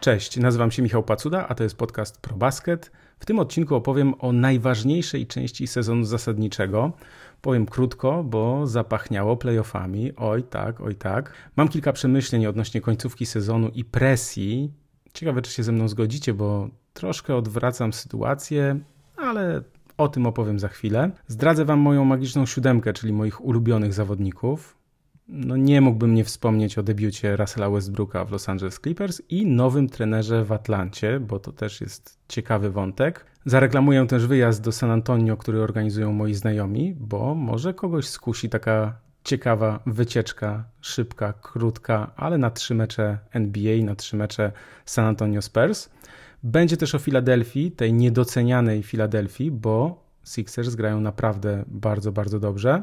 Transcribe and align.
Cześć, 0.00 0.36
nazywam 0.36 0.70
się 0.70 0.82
Michał 0.82 1.02
Pacuda, 1.02 1.48
a 1.48 1.54
to 1.54 1.62
jest 1.62 1.76
podcast 1.76 2.20
ProBasket. 2.20 2.90
W 3.18 3.26
tym 3.26 3.38
odcinku 3.38 3.74
opowiem 3.74 4.14
o 4.18 4.32
najważniejszej 4.32 5.26
części 5.26 5.66
sezonu 5.66 6.04
zasadniczego. 6.04 6.92
Powiem 7.40 7.66
krótko, 7.66 8.24
bo 8.24 8.66
zapachniało 8.66 9.36
playoffami. 9.36 10.12
Oj 10.16 10.42
tak, 10.42 10.80
oj 10.80 10.94
tak. 10.94 11.32
Mam 11.56 11.68
kilka 11.68 11.92
przemyśleń 11.92 12.46
odnośnie 12.46 12.80
końcówki 12.80 13.26
sezonu 13.26 13.68
i 13.68 13.84
presji. 13.84 14.72
Ciekawe, 15.12 15.42
czy 15.42 15.52
się 15.52 15.62
ze 15.62 15.72
mną 15.72 15.88
zgodzicie, 15.88 16.34
bo 16.34 16.68
troszkę 16.94 17.36
odwracam 17.36 17.92
sytuację, 17.92 18.80
ale 19.16 19.62
o 19.96 20.08
tym 20.08 20.26
opowiem 20.26 20.58
za 20.58 20.68
chwilę. 20.68 21.10
Zdradzę 21.26 21.64
Wam 21.64 21.78
moją 21.78 22.04
magiczną 22.04 22.46
siódemkę, 22.46 22.92
czyli 22.92 23.12
moich 23.12 23.44
ulubionych 23.44 23.94
zawodników 23.94 24.79
no 25.32 25.56
nie 25.56 25.80
mógłbym 25.80 26.14
nie 26.14 26.24
wspomnieć 26.24 26.78
o 26.78 26.82
debiucie 26.82 27.36
Russella 27.36 27.70
Westbrooka 27.70 28.24
w 28.24 28.32
Los 28.32 28.48
Angeles 28.48 28.80
Clippers 28.80 29.22
i 29.28 29.46
nowym 29.46 29.88
trenerze 29.88 30.44
w 30.44 30.52
Atlancie, 30.52 31.20
bo 31.20 31.38
to 31.38 31.52
też 31.52 31.80
jest 31.80 32.18
ciekawy 32.28 32.70
wątek. 32.70 33.26
Zareklamuję 33.44 34.06
też 34.06 34.26
wyjazd 34.26 34.62
do 34.62 34.72
San 34.72 34.90
Antonio, 34.90 35.36
który 35.36 35.62
organizują 35.62 36.12
moi 36.12 36.34
znajomi, 36.34 36.94
bo 37.00 37.34
może 37.34 37.74
kogoś 37.74 38.08
skusi 38.08 38.48
taka 38.48 38.94
ciekawa 39.24 39.80
wycieczka, 39.86 40.64
szybka, 40.80 41.32
krótka, 41.32 42.12
ale 42.16 42.38
na 42.38 42.50
trzy 42.50 42.74
mecze 42.74 43.18
NBA, 43.32 43.84
na 43.84 43.94
trzy 43.94 44.16
mecze 44.16 44.52
San 44.84 45.04
Antonio 45.04 45.42
Spurs. 45.42 45.90
Będzie 46.42 46.76
też 46.76 46.94
o 46.94 46.98
Filadelfii, 46.98 47.72
tej 47.72 47.92
niedocenianej 47.92 48.82
Filadelfii, 48.82 49.50
bo 49.50 50.04
Sixers 50.24 50.74
grają 50.74 51.00
naprawdę 51.00 51.64
bardzo, 51.66 52.12
bardzo 52.12 52.40
dobrze. 52.40 52.82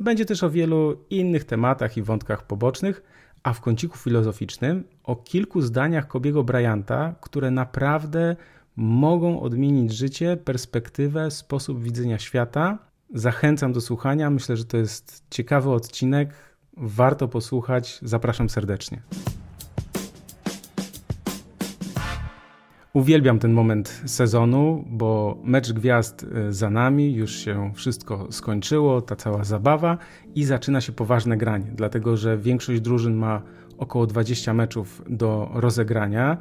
Będzie 0.00 0.24
też 0.24 0.42
o 0.42 0.50
wielu 0.50 0.96
innych 1.10 1.44
tematach 1.44 1.96
i 1.96 2.02
wątkach 2.02 2.46
pobocznych, 2.46 3.02
a 3.42 3.52
w 3.52 3.60
kąciku 3.60 3.98
filozoficznym 3.98 4.84
o 5.04 5.16
kilku 5.16 5.60
zdaniach 5.60 6.08
Kobiego 6.08 6.44
Bryanta, 6.44 7.14
które 7.20 7.50
naprawdę 7.50 8.36
mogą 8.76 9.40
odmienić 9.40 9.92
życie, 9.92 10.36
perspektywę, 10.36 11.30
sposób 11.30 11.82
widzenia 11.82 12.18
świata. 12.18 12.78
Zachęcam 13.14 13.72
do 13.72 13.80
słuchania. 13.80 14.30
Myślę, 14.30 14.56
że 14.56 14.64
to 14.64 14.76
jest 14.76 15.24
ciekawy 15.30 15.70
odcinek. 15.70 16.34
Warto 16.76 17.28
posłuchać. 17.28 17.98
Zapraszam 18.02 18.48
serdecznie. 18.48 19.02
Uwielbiam 22.92 23.38
ten 23.38 23.52
moment 23.52 24.02
sezonu, 24.06 24.84
bo 24.88 25.38
mecz 25.44 25.72
gwiazd 25.72 26.26
e, 26.34 26.52
za 26.52 26.70
nami, 26.70 27.14
już 27.14 27.36
się 27.36 27.72
wszystko 27.74 28.32
skończyło, 28.32 29.00
ta 29.00 29.16
cała 29.16 29.44
zabawa 29.44 29.98
i 30.34 30.44
zaczyna 30.44 30.80
się 30.80 30.92
poważne 30.92 31.36
granie, 31.36 31.72
dlatego 31.74 32.16
że 32.16 32.38
większość 32.38 32.80
drużyn 32.80 33.14
ma 33.14 33.42
około 33.78 34.06
20 34.06 34.54
meczów 34.54 35.02
do 35.08 35.50
rozegrania 35.54 36.36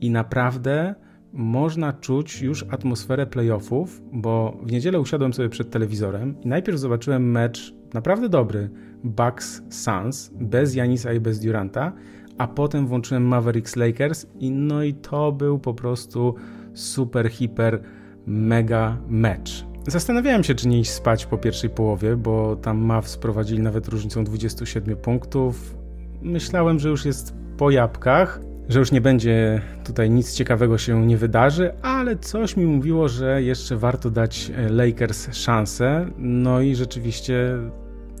i 0.00 0.10
naprawdę 0.10 0.94
można 1.32 1.92
czuć 1.92 2.42
już 2.42 2.62
atmosferę 2.70 3.26
playoffów, 3.26 4.02
bo 4.12 4.56
w 4.62 4.72
niedzielę 4.72 5.00
usiadłem 5.00 5.32
sobie 5.32 5.48
przed 5.48 5.70
telewizorem 5.70 6.40
i 6.40 6.48
najpierw 6.48 6.78
zobaczyłem 6.78 7.30
mecz 7.30 7.74
naprawdę 7.94 8.28
dobry 8.28 8.70
Bucks 9.04 9.62
Suns 9.70 10.30
bez 10.34 10.74
Janisa 10.74 11.12
i 11.12 11.20
bez 11.20 11.40
Duranta 11.40 11.92
a 12.38 12.46
potem 12.46 12.86
włączyłem 12.86 13.22
Mavericks 13.22 13.76
Lakers 13.76 14.26
i 14.38 14.50
no 14.50 14.82
i 14.82 14.94
to 14.94 15.32
był 15.32 15.58
po 15.58 15.74
prostu 15.74 16.34
super, 16.74 17.30
hiper, 17.30 17.80
mega 18.26 18.96
mecz. 19.08 19.64
Zastanawiałem 19.86 20.44
się, 20.44 20.54
czy 20.54 20.68
nie 20.68 20.80
iść 20.80 20.90
spać 20.90 21.26
po 21.26 21.38
pierwszej 21.38 21.70
połowie, 21.70 22.16
bo 22.16 22.56
tam 22.56 22.78
Mavs 22.78 23.10
sprowadzili 23.10 23.60
nawet 23.60 23.88
różnicą 23.88 24.24
27 24.24 24.96
punktów. 24.96 25.76
Myślałem, 26.22 26.78
że 26.78 26.88
już 26.88 27.04
jest 27.04 27.34
po 27.56 27.70
jabłkach, 27.70 28.40
że 28.68 28.78
już 28.78 28.92
nie 28.92 29.00
będzie 29.00 29.62
tutaj 29.84 30.10
nic 30.10 30.34
ciekawego 30.34 30.78
się 30.78 31.06
nie 31.06 31.16
wydarzy, 31.16 31.72
ale 31.82 32.16
coś 32.16 32.56
mi 32.56 32.66
mówiło, 32.66 33.08
że 33.08 33.42
jeszcze 33.42 33.76
warto 33.76 34.10
dać 34.10 34.52
Lakers 34.70 35.34
szansę. 35.34 36.06
No 36.18 36.60
i 36.60 36.74
rzeczywiście 36.74 37.58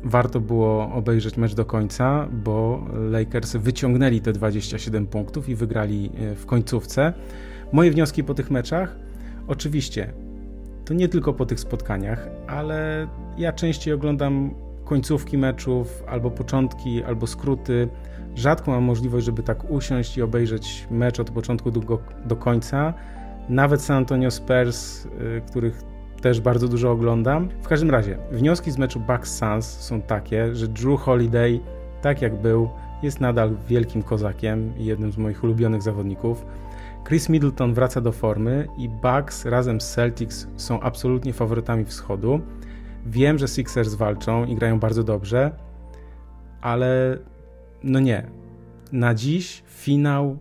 warto 0.04 0.40
było 0.40 0.92
obejrzeć 0.94 1.36
mecz 1.36 1.54
do 1.54 1.64
końca, 1.64 2.28
bo 2.32 2.86
Lakers 3.10 3.56
wyciągnęli 3.56 4.20
te 4.20 4.32
27 4.32 5.06
punktów 5.06 5.48
i 5.48 5.54
wygrali 5.54 6.10
e, 6.18 6.34
w 6.34 6.46
końcówce. 6.46 7.12
Moje 7.72 7.90
wnioski 7.90 8.24
po 8.24 8.34
tych 8.34 8.50
meczach, 8.50 8.96
oczywiście, 9.48 10.12
to 10.84 10.94
nie 10.94 11.08
tylko 11.08 11.32
po 11.32 11.46
tych 11.46 11.60
spotkaniach, 11.60 12.28
ale 12.46 13.08
ja 13.38 13.52
częściej 13.52 13.94
oglądam 13.94 14.54
końcówki 14.84 15.38
meczów, 15.38 16.02
albo 16.06 16.30
początki, 16.30 17.02
albo 17.02 17.26
skróty. 17.26 17.88
Rzadko 18.34 18.70
mam 18.70 18.84
możliwość, 18.84 19.26
żeby 19.26 19.42
tak 19.42 19.70
usiąść 19.70 20.16
i 20.16 20.22
obejrzeć 20.22 20.86
mecz 20.90 21.20
od 21.20 21.30
początku 21.30 21.70
do, 21.70 21.98
do 22.24 22.36
końca. 22.36 22.94
Nawet 23.48 23.82
San 23.82 23.96
Antonio 23.96 24.30
Spurs, 24.30 25.06
e, 25.06 25.40
których 25.40 25.82
też 26.20 26.40
bardzo 26.40 26.68
dużo 26.68 26.90
oglądam. 26.90 27.48
W 27.62 27.68
każdym 27.68 27.90
razie, 27.90 28.18
wnioski 28.32 28.70
z 28.70 28.78
meczu 28.78 29.00
Bucks 29.00 29.38
Suns 29.38 29.66
są 29.66 30.02
takie, 30.02 30.54
że 30.54 30.68
Drew 30.68 31.00
Holiday, 31.00 31.60
tak 32.02 32.22
jak 32.22 32.36
był, 32.36 32.70
jest 33.02 33.20
nadal 33.20 33.56
wielkim 33.68 34.02
kozakiem 34.02 34.78
i 34.78 34.84
jednym 34.84 35.12
z 35.12 35.18
moich 35.18 35.44
ulubionych 35.44 35.82
zawodników. 35.82 36.46
Chris 37.08 37.28
Middleton 37.28 37.74
wraca 37.74 38.00
do 38.00 38.12
formy 38.12 38.68
i 38.78 38.88
Bucks 38.88 39.44
razem 39.44 39.80
z 39.80 39.94
Celtics 39.94 40.48
są 40.56 40.80
absolutnie 40.80 41.32
faworytami 41.32 41.84
wschodu. 41.84 42.40
Wiem, 43.06 43.38
że 43.38 43.48
Sixers 43.48 43.94
walczą 43.94 44.44
i 44.44 44.54
grają 44.54 44.80
bardzo 44.80 45.04
dobrze, 45.04 45.50
ale 46.60 47.18
no 47.82 48.00
nie. 48.00 48.26
Na 48.92 49.14
dziś 49.14 49.62
finał 49.66 50.38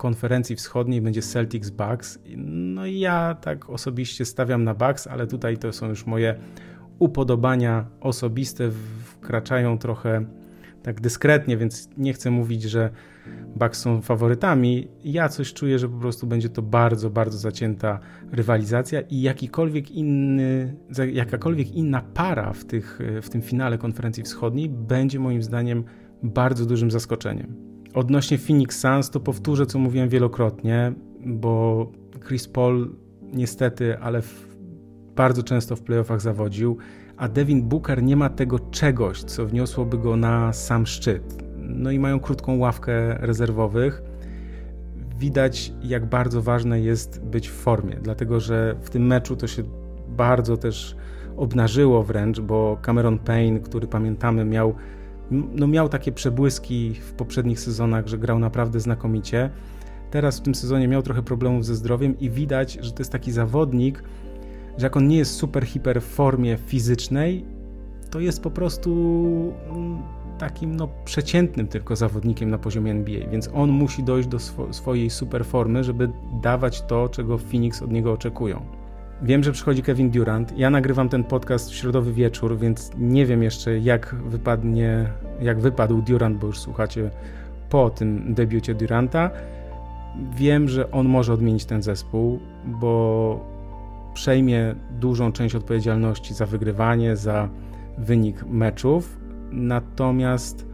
konferencji 0.00 0.56
wschodniej 0.56 1.00
będzie 1.00 1.22
Celtics 1.22 1.70
Bucks. 1.70 2.18
No 2.36 2.86
i 2.86 2.98
ja 2.98 3.36
tak 3.40 3.70
osobiście 3.70 4.24
stawiam 4.24 4.64
na 4.64 4.74
Bucks, 4.74 5.06
ale 5.06 5.26
tutaj 5.26 5.58
to 5.58 5.72
są 5.72 5.88
już 5.88 6.06
moje 6.06 6.34
upodobania 6.98 7.86
osobiste, 8.00 8.70
wkraczają 9.04 9.78
trochę 9.78 10.24
tak 10.82 11.00
dyskretnie, 11.00 11.56
więc 11.56 11.88
nie 11.96 12.12
chcę 12.12 12.30
mówić, 12.30 12.62
że 12.62 12.90
Bucks 13.56 13.80
są 13.80 14.02
faworytami. 14.02 14.88
Ja 15.04 15.28
coś 15.28 15.52
czuję, 15.52 15.78
że 15.78 15.88
po 15.88 15.98
prostu 15.98 16.26
będzie 16.26 16.48
to 16.48 16.62
bardzo, 16.62 17.10
bardzo 17.10 17.38
zacięta 17.38 18.00
rywalizacja 18.32 19.00
i 19.00 19.20
jakikolwiek 19.20 19.90
inny, 19.90 20.76
jakakolwiek 21.12 21.72
inna 21.72 22.02
para 22.14 22.52
w, 22.52 22.64
tych, 22.64 22.98
w 23.22 23.28
tym 23.28 23.42
finale 23.42 23.78
konferencji 23.78 24.22
wschodniej 24.22 24.68
będzie 24.68 25.18
moim 25.18 25.42
zdaniem 25.42 25.84
bardzo 26.22 26.66
dużym 26.66 26.90
zaskoczeniem. 26.90 27.69
Odnośnie 27.94 28.38
Phoenix 28.38 28.80
Suns 28.80 29.10
to 29.10 29.20
powtórzę, 29.20 29.66
co 29.66 29.78
mówiłem 29.78 30.08
wielokrotnie, 30.08 30.92
bo 31.26 31.86
Chris 32.26 32.48
Paul 32.48 32.90
niestety, 33.22 33.98
ale 33.98 34.22
w, 34.22 34.56
bardzo 35.16 35.42
często 35.42 35.76
w 35.76 35.82
playoffach 35.82 36.20
zawodził, 36.20 36.76
a 37.16 37.28
Devin 37.28 37.62
Booker 37.62 38.02
nie 38.02 38.16
ma 38.16 38.28
tego 38.28 38.58
czegoś, 38.58 39.22
co 39.22 39.46
wniosłoby 39.46 39.98
go 39.98 40.16
na 40.16 40.52
sam 40.52 40.86
szczyt. 40.86 41.44
No 41.58 41.90
i 41.90 41.98
mają 41.98 42.20
krótką 42.20 42.58
ławkę 42.58 43.14
rezerwowych. 43.14 44.02
Widać, 45.18 45.72
jak 45.82 46.06
bardzo 46.06 46.42
ważne 46.42 46.80
jest 46.80 47.24
być 47.24 47.48
w 47.48 47.52
formie, 47.52 47.96
dlatego 48.02 48.40
że 48.40 48.76
w 48.82 48.90
tym 48.90 49.06
meczu 49.06 49.36
to 49.36 49.46
się 49.46 49.62
bardzo 50.08 50.56
też 50.56 50.96
obnażyło 51.36 52.02
wręcz, 52.02 52.40
bo 52.40 52.78
Cameron 52.82 53.18
Payne, 53.18 53.60
który 53.60 53.86
pamiętamy, 53.86 54.44
miał 54.44 54.74
no 55.30 55.66
miał 55.66 55.88
takie 55.88 56.12
przebłyski 56.12 56.94
w 56.94 57.12
poprzednich 57.12 57.60
sezonach, 57.60 58.06
że 58.06 58.18
grał 58.18 58.38
naprawdę 58.38 58.80
znakomicie. 58.80 59.50
Teraz 60.10 60.38
w 60.38 60.42
tym 60.42 60.54
sezonie 60.54 60.88
miał 60.88 61.02
trochę 61.02 61.22
problemów 61.22 61.64
ze 61.64 61.74
zdrowiem 61.74 62.18
i 62.18 62.30
widać, 62.30 62.78
że 62.80 62.92
to 62.92 63.00
jest 63.00 63.12
taki 63.12 63.32
zawodnik, 63.32 64.02
że 64.78 64.86
jak 64.86 64.96
on 64.96 65.08
nie 65.08 65.16
jest 65.16 65.34
super 65.34 65.66
hiper 65.66 66.00
w 66.00 66.04
formie 66.04 66.56
fizycznej, 66.56 67.44
to 68.10 68.20
jest 68.20 68.42
po 68.42 68.50
prostu 68.50 68.90
mm, 69.70 70.02
takim 70.38 70.76
no, 70.76 70.88
przeciętnym 71.04 71.68
tylko 71.68 71.96
zawodnikiem 71.96 72.50
na 72.50 72.58
poziomie 72.58 72.90
NBA, 72.90 73.28
więc 73.30 73.50
on 73.54 73.70
musi 73.70 74.02
dojść 74.02 74.28
do 74.28 74.38
swo 74.38 74.72
swojej 74.72 75.10
super 75.10 75.44
formy, 75.44 75.84
żeby 75.84 76.10
dawać 76.42 76.82
to, 76.82 77.08
czego 77.08 77.38
Phoenix 77.38 77.82
od 77.82 77.92
niego 77.92 78.12
oczekują. 78.12 78.79
Wiem, 79.22 79.44
że 79.44 79.52
przychodzi 79.52 79.82
Kevin 79.82 80.10
Durant. 80.10 80.58
Ja 80.58 80.70
nagrywam 80.70 81.08
ten 81.08 81.24
podcast 81.24 81.70
w 81.70 81.74
środowy 81.74 82.12
wieczór, 82.12 82.58
więc 82.58 82.90
nie 82.98 83.26
wiem 83.26 83.42
jeszcze, 83.42 83.78
jak 83.78 84.14
wypadnie, 84.14 85.06
jak 85.40 85.60
wypadł 85.60 86.02
Durant, 86.02 86.38
bo 86.38 86.46
już 86.46 86.58
słuchacie 86.58 87.10
po 87.70 87.90
tym 87.90 88.34
debiucie 88.34 88.74
Duranta. 88.74 89.30
Wiem, 90.36 90.68
że 90.68 90.90
on 90.90 91.08
może 91.08 91.32
odmienić 91.32 91.64
ten 91.64 91.82
zespół, 91.82 92.38
bo 92.64 93.44
przejmie 94.14 94.74
dużą 94.90 95.32
część 95.32 95.54
odpowiedzialności 95.54 96.34
za 96.34 96.46
wygrywanie, 96.46 97.16
za 97.16 97.48
wynik 97.98 98.44
meczów. 98.46 99.18
Natomiast 99.52 100.69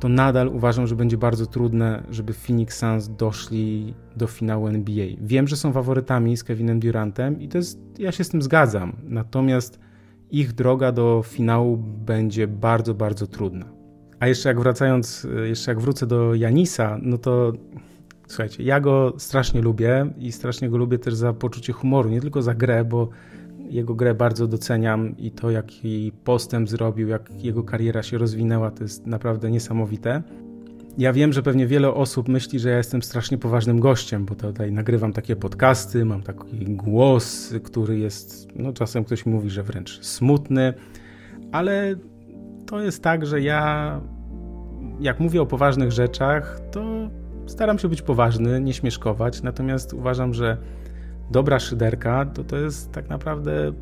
to 0.00 0.08
nadal 0.08 0.48
uważam, 0.48 0.86
że 0.86 0.96
będzie 0.96 1.16
bardzo 1.16 1.46
trudne, 1.46 2.02
żeby 2.10 2.32
Phoenix 2.32 2.78
Suns 2.78 3.08
doszli 3.08 3.94
do 4.16 4.26
finału 4.26 4.66
NBA. 4.68 5.06
Wiem, 5.20 5.48
że 5.48 5.56
są 5.56 5.72
faworytami 5.72 6.36
z 6.36 6.44
Kevinem 6.44 6.80
Durantem 6.80 7.40
i 7.40 7.48
to 7.48 7.58
jest, 7.58 7.78
ja 7.98 8.12
się 8.12 8.24
z 8.24 8.28
tym 8.28 8.42
zgadzam. 8.42 8.96
Natomiast 9.04 9.78
ich 10.30 10.52
droga 10.52 10.92
do 10.92 11.22
finału 11.26 11.76
będzie 11.76 12.48
bardzo, 12.48 12.94
bardzo 12.94 13.26
trudna. 13.26 13.66
A 14.20 14.26
jeszcze 14.26 14.48
jak 14.48 14.60
wracając, 14.60 15.26
jeszcze 15.44 15.70
jak 15.70 15.80
wrócę 15.80 16.06
do 16.06 16.34
Janisa, 16.34 16.98
no 17.02 17.18
to 17.18 17.52
Słuchajcie, 18.28 18.62
ja 18.62 18.80
go 18.80 19.14
strasznie 19.18 19.62
lubię 19.62 20.06
i 20.18 20.32
strasznie 20.32 20.68
go 20.68 20.76
lubię 20.76 20.98
też 20.98 21.14
za 21.14 21.32
poczucie 21.32 21.72
humoru, 21.72 22.10
nie 22.10 22.20
tylko 22.20 22.42
za 22.42 22.54
grę, 22.54 22.84
bo 22.84 23.08
jego 23.70 23.94
grę 23.94 24.14
bardzo 24.14 24.46
doceniam 24.46 25.16
i 25.18 25.30
to, 25.30 25.50
jaki 25.50 26.12
postęp 26.24 26.68
zrobił, 26.68 27.08
jak 27.08 27.44
jego 27.44 27.62
kariera 27.62 28.02
się 28.02 28.18
rozwinęła, 28.18 28.70
to 28.70 28.82
jest 28.82 29.06
naprawdę 29.06 29.50
niesamowite. 29.50 30.22
Ja 30.98 31.12
wiem, 31.12 31.32
że 31.32 31.42
pewnie 31.42 31.66
wiele 31.66 31.94
osób 31.94 32.28
myśli, 32.28 32.58
że 32.58 32.70
ja 32.70 32.76
jestem 32.76 33.02
strasznie 33.02 33.38
poważnym 33.38 33.80
gościem, 33.80 34.24
bo 34.24 34.34
tutaj 34.34 34.72
nagrywam 34.72 35.12
takie 35.12 35.36
podcasty, 35.36 36.04
mam 36.04 36.22
taki 36.22 36.64
głos, 36.64 37.54
który 37.64 37.98
jest, 37.98 38.48
no 38.56 38.72
czasem 38.72 39.04
ktoś 39.04 39.26
mówi, 39.26 39.50
że 39.50 39.62
wręcz 39.62 40.00
smutny, 40.04 40.74
ale 41.52 41.94
to 42.66 42.80
jest 42.80 43.02
tak, 43.02 43.26
że 43.26 43.40
ja 43.40 44.00
jak 45.00 45.20
mówię 45.20 45.42
o 45.42 45.46
poważnych 45.46 45.92
rzeczach, 45.92 46.60
to 46.72 47.10
staram 47.46 47.78
się 47.78 47.88
być 47.88 48.02
poważny, 48.02 48.60
nie 48.60 48.72
śmieszkować, 48.72 49.42
natomiast 49.42 49.92
uważam, 49.92 50.34
że 50.34 50.56
dobra 51.30 51.58
szyderka 51.58 52.24
to, 52.24 52.44
to 52.44 52.56
jest 52.56 52.92
tak 52.92 53.08
naprawdę 53.08 53.72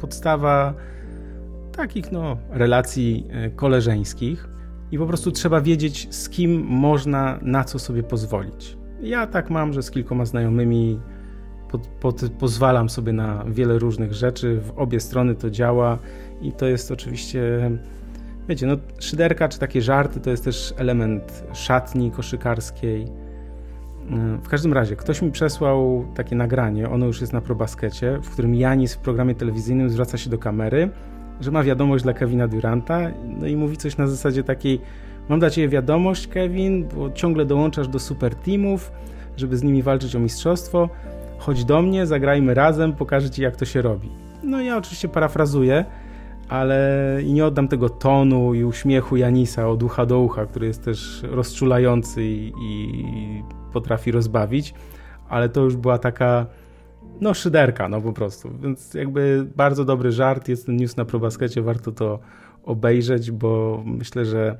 podstawa 0.00 0.74
takich 1.72 2.12
no, 2.12 2.36
relacji 2.50 3.26
e, 3.30 3.50
koleżeńskich 3.50 4.48
i 4.90 4.98
po 4.98 5.06
prostu 5.06 5.32
trzeba 5.32 5.60
wiedzieć, 5.60 6.14
z 6.14 6.28
kim 6.28 6.64
można 6.64 7.38
na 7.42 7.64
co 7.64 7.78
sobie 7.78 8.02
pozwolić. 8.02 8.76
Ja 9.00 9.26
tak 9.26 9.50
mam, 9.50 9.72
że 9.72 9.82
z 9.82 9.90
kilkoma 9.90 10.24
znajomymi 10.24 11.00
pod, 11.70 11.86
pod, 11.86 12.22
pozwalam 12.38 12.88
sobie 12.88 13.12
na 13.12 13.44
wiele 13.48 13.78
różnych 13.78 14.12
rzeczy, 14.12 14.60
w 14.60 14.70
obie 14.78 15.00
strony 15.00 15.34
to 15.34 15.50
działa 15.50 15.98
i 16.40 16.52
to 16.52 16.66
jest 16.66 16.90
oczywiście, 16.90 17.70
wiecie, 18.48 18.66
no 18.66 18.76
szyderka 18.98 19.48
czy 19.48 19.58
takie 19.58 19.82
żarty 19.82 20.20
to 20.20 20.30
jest 20.30 20.44
też 20.44 20.74
element 20.76 21.44
szatni 21.52 22.10
koszykarskiej. 22.10 23.27
W 24.42 24.48
każdym 24.48 24.72
razie, 24.72 24.96
ktoś 24.96 25.22
mi 25.22 25.30
przesłał 25.30 26.04
takie 26.14 26.36
nagranie, 26.36 26.88
ono 26.90 27.06
już 27.06 27.20
jest 27.20 27.32
na 27.32 27.40
probaskecie, 27.40 28.18
w 28.22 28.30
którym 28.30 28.54
Janis 28.54 28.94
w 28.94 28.98
programie 28.98 29.34
telewizyjnym 29.34 29.90
zwraca 29.90 30.18
się 30.18 30.30
do 30.30 30.38
kamery 30.38 30.90
że 31.40 31.50
ma 31.50 31.62
wiadomość 31.62 32.04
dla 32.04 32.12
Kevina 32.12 32.48
Duranta, 32.48 33.00
no 33.24 33.46
i 33.46 33.56
mówi 33.56 33.76
coś 33.76 33.96
na 33.96 34.06
zasadzie 34.06 34.44
takiej: 34.44 34.80
Mam 35.28 35.40
dla 35.40 35.50
ciebie 35.50 35.68
wiadomość, 35.68 36.28
Kevin, 36.28 36.88
bo 36.96 37.10
ciągle 37.10 37.44
dołączasz 37.44 37.88
do 37.88 37.98
super 37.98 38.34
teamów, 38.34 38.92
żeby 39.36 39.56
z 39.56 39.62
nimi 39.62 39.82
walczyć 39.82 40.16
o 40.16 40.18
mistrzostwo. 40.18 40.88
Chodź 41.38 41.64
do 41.64 41.82
mnie, 41.82 42.06
zagrajmy 42.06 42.54
razem, 42.54 42.92
pokażę 42.92 43.30
ci, 43.30 43.42
jak 43.42 43.56
to 43.56 43.64
się 43.64 43.82
robi. 43.82 44.08
No 44.42 44.60
ja 44.60 44.76
oczywiście 44.76 45.08
parafrazuję, 45.08 45.84
ale 46.48 47.20
nie 47.24 47.46
oddam 47.46 47.68
tego 47.68 47.88
tonu 47.88 48.54
i 48.54 48.64
uśmiechu 48.64 49.16
Janisa 49.16 49.68
od 49.68 49.82
ucha 49.82 50.06
do 50.06 50.20
ucha, 50.20 50.46
który 50.46 50.66
jest 50.66 50.84
też 50.84 51.22
rozczulający 51.30 52.24
i, 52.24 52.52
i 52.62 53.42
potrafi 53.72 54.12
rozbawić, 54.12 54.74
ale 55.28 55.48
to 55.48 55.64
już 55.64 55.76
była 55.76 55.98
taka 55.98 56.46
no 57.20 57.34
szyderka, 57.34 57.88
no 57.88 58.00
po 58.00 58.12
prostu. 58.12 58.50
Więc 58.62 58.94
jakby 58.94 59.46
bardzo 59.56 59.84
dobry 59.84 60.12
żart, 60.12 60.48
jest 60.48 60.66
ten 60.66 60.76
news 60.76 60.96
na 60.96 61.04
probaskecie, 61.04 61.62
warto 61.62 61.92
to 61.92 62.18
obejrzeć, 62.62 63.30
bo 63.30 63.82
myślę, 63.86 64.24
że 64.24 64.58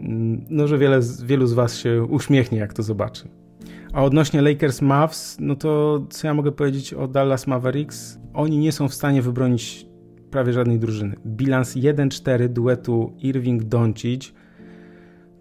mm, 0.00 0.44
no, 0.50 0.66
że 0.68 0.78
wiele, 0.78 1.00
wielu 1.24 1.46
z 1.46 1.52
was 1.52 1.76
się 1.76 2.04
uśmiechnie, 2.04 2.58
jak 2.58 2.72
to 2.72 2.82
zobaczy. 2.82 3.28
A 3.92 4.04
odnośnie 4.04 4.42
Lakers 4.42 4.82
Mavs, 4.82 5.36
no 5.40 5.56
to 5.56 6.02
co 6.10 6.26
ja 6.26 6.34
mogę 6.34 6.52
powiedzieć 6.52 6.94
o 6.94 7.08
Dallas 7.08 7.46
Mavericks? 7.46 8.18
Oni 8.34 8.58
nie 8.58 8.72
są 8.72 8.88
w 8.88 8.94
stanie 8.94 9.22
wybronić 9.22 9.86
prawie 10.30 10.52
żadnej 10.52 10.78
drużyny. 10.78 11.16
Bilans 11.26 11.76
1-4 11.76 12.48
duetu 12.48 13.12
Irving-Doncic 13.22 14.32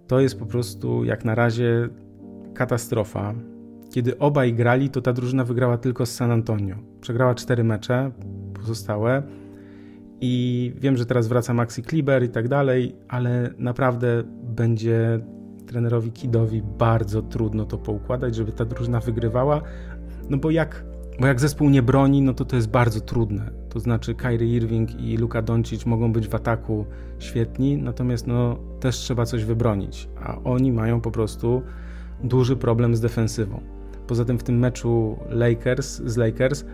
to 0.07 0.19
jest 0.19 0.39
po 0.39 0.45
prostu 0.45 1.03
jak 1.03 1.25
na 1.25 1.35
razie 1.35 1.89
katastrofa. 2.57 3.33
Kiedy 3.91 4.17
obaj 4.17 4.53
grali, 4.53 4.89
to 4.89 5.01
ta 5.01 5.13
drużyna 5.13 5.43
wygrała 5.43 5.77
tylko 5.77 6.05
z 6.05 6.15
San 6.15 6.31
Antonio. 6.31 6.75
Przegrała 7.01 7.35
cztery 7.35 7.63
mecze 7.63 8.11
pozostałe. 8.53 9.23
I 10.21 10.73
wiem, 10.77 10.97
że 10.97 11.05
teraz 11.05 11.27
wraca 11.27 11.53
Maxi 11.53 11.83
Kliber 11.83 12.23
i 12.23 12.29
tak 12.29 12.47
dalej, 12.47 12.95
ale 13.07 13.49
naprawdę 13.57 14.23
będzie 14.43 15.19
trenerowi 15.67 16.11
Kidowi 16.11 16.61
bardzo 16.77 17.21
trudno 17.21 17.65
to 17.65 17.77
poukładać, 17.77 18.35
żeby 18.35 18.51
ta 18.51 18.65
drużyna 18.65 18.99
wygrywała. 18.99 19.61
No 20.29 20.37
bo 20.37 20.51
jak, 20.51 20.83
bo 21.19 21.27
jak 21.27 21.39
zespół 21.39 21.69
nie 21.69 21.81
broni, 21.81 22.21
no 22.21 22.33
to 22.33 22.45
to 22.45 22.55
jest 22.55 22.69
bardzo 22.69 23.01
trudne. 23.01 23.51
To 23.69 23.79
znaczy 23.79 24.15
Kyrie 24.15 24.57
Irving 24.57 25.01
i 25.01 25.17
Luka 25.17 25.41
Doncic 25.41 25.85
mogą 25.85 26.13
być 26.13 26.27
w 26.27 26.35
ataku 26.35 26.85
świetni, 27.19 27.77
natomiast 27.77 28.27
no 28.27 28.59
też 28.79 28.95
trzeba 28.95 29.25
coś 29.25 29.45
wybronić, 29.45 30.09
a 30.21 30.39
oni 30.43 30.71
mają 30.71 31.01
po 31.01 31.11
prostu 31.11 31.61
duży 32.23 32.55
problem 32.55 32.95
z 32.95 33.01
defensywą. 33.01 33.61
Poza 34.07 34.25
tym 34.25 34.39
w 34.39 34.43
tym 34.43 34.59
meczu 34.59 35.17
Lakers 35.29 36.01
z 36.05 36.17
Lakers 36.17 36.65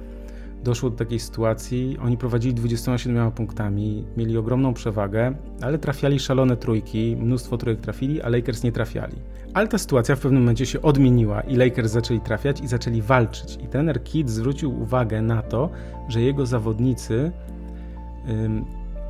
doszło 0.63 0.89
do 0.89 0.97
takiej 0.97 1.19
sytuacji. 1.19 1.97
Oni 2.01 2.17
prowadzili 2.17 2.53
27 2.53 3.31
punktami, 3.31 4.05
mieli 4.17 4.37
ogromną 4.37 4.73
przewagę, 4.73 5.35
ale 5.61 5.77
trafiali 5.77 6.19
szalone 6.19 6.57
trójki, 6.57 7.15
mnóstwo 7.19 7.57
trójek 7.57 7.81
trafili, 7.81 8.21
a 8.21 8.29
Lakers 8.29 8.63
nie 8.63 8.71
trafiali. 8.71 9.15
Ale 9.53 9.67
ta 9.67 9.77
sytuacja 9.77 10.15
w 10.15 10.19
pewnym 10.19 10.41
momencie 10.41 10.65
się 10.65 10.81
odmieniła 10.81 11.41
i 11.41 11.55
Lakers 11.55 11.91
zaczęli 11.91 12.19
trafiać 12.19 12.61
i 12.61 12.67
zaczęli 12.67 13.01
walczyć. 13.01 13.57
I 13.63 13.67
trener 13.67 14.03
Kidd 14.03 14.29
zwrócił 14.29 14.81
uwagę 14.81 15.21
na 15.21 15.41
to, 15.41 15.69
że 16.09 16.21
jego 16.21 16.45
zawodnicy 16.45 17.31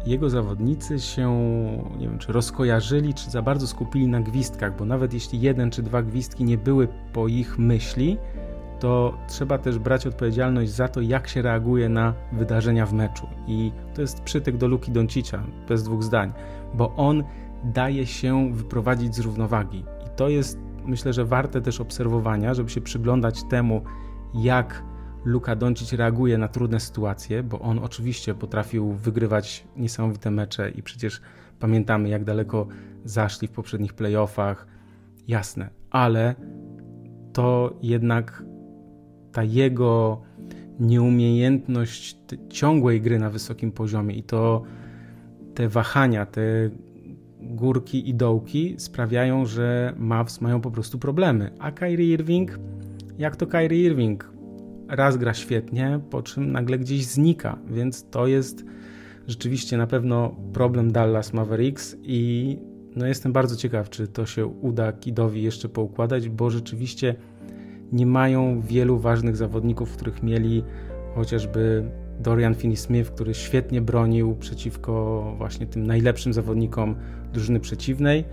jego 0.05 0.29
zawodnicy 0.29 0.99
się, 0.99 1.33
nie 1.97 2.07
wiem, 2.07 2.19
czy 2.19 2.31
rozkojarzyli, 2.31 3.13
czy 3.13 3.29
za 3.29 3.41
bardzo 3.41 3.67
skupili 3.67 4.07
na 4.07 4.21
gwizdkach, 4.21 4.77
bo 4.77 4.85
nawet 4.85 5.13
jeśli 5.13 5.41
jeden 5.41 5.71
czy 5.71 5.83
dwa 5.83 6.01
gwizdki 6.01 6.43
nie 6.43 6.57
były 6.57 6.87
po 7.13 7.27
ich 7.27 7.59
myśli, 7.59 8.17
to 8.79 9.17
trzeba 9.27 9.57
też 9.57 9.79
brać 9.79 10.07
odpowiedzialność 10.07 10.71
za 10.71 10.87
to, 10.87 11.01
jak 11.01 11.27
się 11.27 11.41
reaguje 11.41 11.89
na 11.89 12.13
wydarzenia 12.31 12.85
w 12.85 12.93
meczu. 12.93 13.27
I 13.47 13.71
to 13.93 14.01
jest 14.01 14.21
przytyk 14.21 14.57
do 14.57 14.67
Luki 14.67 14.91
Doncicia, 14.91 15.43
bez 15.67 15.83
dwóch 15.83 16.03
zdań, 16.03 16.33
bo 16.73 16.95
on 16.95 17.23
daje 17.63 18.05
się 18.05 18.53
wyprowadzić 18.53 19.15
z 19.15 19.19
równowagi. 19.19 19.79
I 19.79 20.09
to 20.15 20.29
jest, 20.29 20.59
myślę, 20.85 21.13
że 21.13 21.25
warte 21.25 21.61
też 21.61 21.81
obserwowania, 21.81 22.53
żeby 22.53 22.69
się 22.69 22.81
przyglądać 22.81 23.43
temu, 23.43 23.81
jak 24.33 24.83
Luka 25.25 25.55
Doncic 25.55 25.93
reaguje 25.93 26.37
na 26.37 26.47
trudne 26.47 26.79
sytuacje, 26.79 27.43
bo 27.43 27.59
on 27.59 27.79
oczywiście 27.79 28.33
potrafił 28.33 28.93
wygrywać 28.93 29.63
niesamowite 29.77 30.31
mecze 30.31 30.69
i 30.69 30.83
przecież 30.83 31.21
pamiętamy, 31.59 32.09
jak 32.09 32.23
daleko 32.23 32.67
zaszli 33.05 33.47
w 33.47 33.51
poprzednich 33.51 33.93
playoffach. 33.93 34.67
Jasne, 35.27 35.69
ale 35.89 36.35
to 37.33 37.77
jednak 37.81 38.43
ta 39.31 39.43
jego 39.43 40.21
nieumiejętność 40.79 42.17
ciągłej 42.49 43.01
gry 43.01 43.19
na 43.19 43.29
wysokim 43.29 43.71
poziomie 43.71 44.15
i 44.15 44.23
to 44.23 44.63
te 45.55 45.69
wahania, 45.69 46.25
te 46.25 46.41
górki 47.41 48.09
i 48.09 48.15
dołki 48.15 48.75
sprawiają, 48.77 49.45
że 49.45 49.93
Mavs 49.97 50.41
mają 50.41 50.61
po 50.61 50.71
prostu 50.71 50.99
problemy. 50.99 51.51
A 51.59 51.71
Kyrie 51.71 52.13
Irving, 52.13 52.59
jak 53.17 53.35
to 53.35 53.47
Kyrie 53.47 53.83
Irving? 53.83 54.32
Raz 54.95 55.17
gra 55.17 55.33
świetnie, 55.33 55.99
po 56.09 56.21
czym 56.21 56.51
nagle 56.51 56.79
gdzieś 56.79 57.05
znika, 57.05 57.57
więc 57.67 58.09
to 58.09 58.27
jest 58.27 58.65
rzeczywiście 59.27 59.77
na 59.77 59.87
pewno 59.87 60.35
problem 60.53 60.91
Dallas 60.91 61.33
Mavericks 61.33 61.97
i 62.03 62.57
no 62.95 63.07
jestem 63.07 63.33
bardzo 63.33 63.55
ciekaw, 63.55 63.89
czy 63.89 64.07
to 64.07 64.25
się 64.25 64.45
uda 64.45 64.91
Kidowi 64.91 65.43
jeszcze 65.43 65.69
poukładać, 65.69 66.29
bo 66.29 66.49
rzeczywiście 66.49 67.15
nie 67.91 68.05
mają 68.05 68.61
wielu 68.61 68.99
ważnych 68.99 69.35
zawodników, 69.35 69.97
których 69.97 70.23
mieli 70.23 70.63
chociażby 71.15 71.83
Dorian 72.19 72.53
Finney-Smith, 72.53 73.05
który 73.05 73.33
świetnie 73.33 73.81
bronił 73.81 74.35
przeciwko 74.35 75.23
właśnie 75.37 75.65
tym 75.65 75.87
najlepszym 75.87 76.33
zawodnikom 76.33 76.95
drużyny 77.33 77.59
przeciwnej 77.59 78.23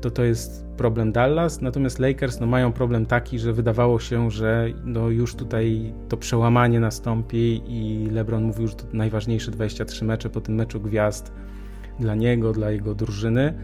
to 0.00 0.10
to 0.10 0.24
jest 0.24 0.66
problem 0.76 1.12
Dallas, 1.12 1.60
natomiast 1.60 1.98
Lakers 1.98 2.40
no, 2.40 2.46
mają 2.46 2.72
problem 2.72 3.06
taki, 3.06 3.38
że 3.38 3.52
wydawało 3.52 3.98
się, 3.98 4.30
że 4.30 4.68
no, 4.84 5.08
już 5.08 5.34
tutaj 5.34 5.92
to 6.08 6.16
przełamanie 6.16 6.80
nastąpi 6.80 7.62
i 7.66 8.08
LeBron 8.10 8.42
mówił, 8.42 8.68
że 8.68 8.74
to 8.74 8.84
najważniejsze 8.92 9.50
23 9.50 10.04
mecze 10.04 10.30
po 10.30 10.40
tym 10.40 10.54
meczu 10.54 10.80
gwiazd 10.80 11.32
dla 12.00 12.14
niego, 12.14 12.52
dla 12.52 12.70
jego 12.70 12.94
drużyny 12.94 13.54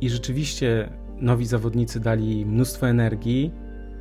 i 0.00 0.10
rzeczywiście 0.10 0.88
nowi 1.20 1.46
zawodnicy 1.46 2.00
dali 2.00 2.46
mnóstwo 2.46 2.88
energii, 2.88 3.52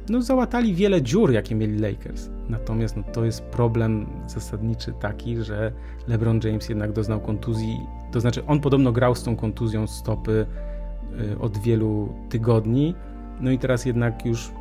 no 0.10 0.22
załatali 0.22 0.76
wiele 0.76 1.02
dziur, 1.02 1.32
jakie 1.32 1.56
mieli 1.56 1.80
Lakers. 1.80 2.30
Natomiast 2.50 2.98
no, 2.98 3.04
to 3.14 3.26
jest 3.26 3.44
problem 3.44 4.06
zasadniczy 4.28 4.94
taki, 5.00 5.38
że 5.38 5.72
LeBron 6.08 6.40
James 6.44 6.70
jednak 6.70 6.92
doznał 6.92 7.20
kontuzji, 7.20 7.78
to 8.12 8.20
znaczy 8.20 8.46
on 8.46 8.60
podobno 8.60 8.92
grał 8.92 9.16
z 9.16 9.24
tą 9.24 9.36
kontuzją 9.36 9.88
stopy 9.88 10.46
od 11.40 11.58
wielu 11.58 12.10
tygodni. 12.30 12.96
No 13.40 13.52
i 13.52 13.58
teraz 13.58 13.86
jednak 13.86 14.26
już 14.26 14.52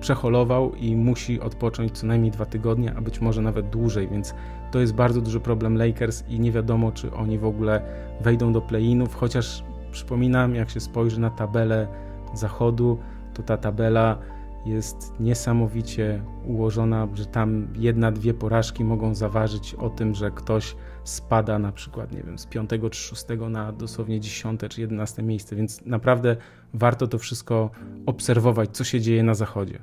przeholował 0.00 0.74
i 0.74 0.96
musi 0.96 1.40
odpocząć 1.40 1.92
co 1.92 2.06
najmniej 2.06 2.30
dwa 2.30 2.46
tygodnie, 2.46 2.94
a 2.96 3.00
być 3.00 3.20
może 3.20 3.42
nawet 3.42 3.70
dłużej, 3.70 4.08
więc 4.08 4.34
to 4.70 4.80
jest 4.80 4.94
bardzo 4.94 5.20
duży 5.20 5.40
problem 5.40 5.76
Lakers 5.76 6.24
i 6.28 6.40
nie 6.40 6.52
wiadomo, 6.52 6.92
czy 6.92 7.12
oni 7.12 7.38
w 7.38 7.44
ogóle 7.44 7.82
wejdą 8.20 8.52
do 8.52 8.60
play-inów, 8.60 9.14
chociaż 9.14 9.64
przypominam, 9.92 10.54
jak 10.54 10.70
się 10.70 10.80
spojrzy 10.80 11.20
na 11.20 11.30
tabelę 11.30 11.86
zachodu, 12.34 12.98
to 13.34 13.42
ta 13.42 13.56
tabela 13.56 14.18
jest 14.66 15.12
niesamowicie 15.20 16.22
ułożona, 16.46 17.08
że 17.14 17.26
tam 17.26 17.68
jedna, 17.74 18.12
dwie 18.12 18.34
porażki 18.34 18.84
mogą 18.84 19.14
zaważyć 19.14 19.74
o 19.74 19.90
tym, 19.90 20.14
że 20.14 20.30
ktoś 20.30 20.76
spada 21.04 21.58
na 21.58 21.72
przykład, 21.72 22.12
nie 22.12 22.22
wiem, 22.22 22.38
z 22.38 22.46
piątego 22.46 22.90
czy 22.90 23.00
szóstego 23.00 23.48
na 23.48 23.72
dosłownie 23.72 24.20
dziesiąte 24.20 24.68
czy 24.68 24.80
jedenaste 24.80 25.22
miejsce, 25.22 25.56
więc 25.56 25.86
naprawdę 25.86 26.36
warto 26.74 27.06
to 27.06 27.18
wszystko 27.18 27.70
obserwować, 28.06 28.70
co 28.72 28.84
się 28.84 29.00
dzieje 29.00 29.22
na 29.22 29.34
zachodzie. 29.34 29.78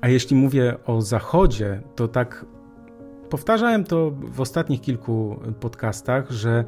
A 0.00 0.08
jeśli 0.08 0.36
mówię 0.36 0.76
o 0.86 1.02
zachodzie, 1.02 1.80
to 1.96 2.08
tak 2.08 2.46
powtarzałem 3.30 3.84
to 3.84 4.10
w 4.10 4.40
ostatnich 4.40 4.80
kilku 4.80 5.40
podcastach, 5.60 6.30
że 6.30 6.64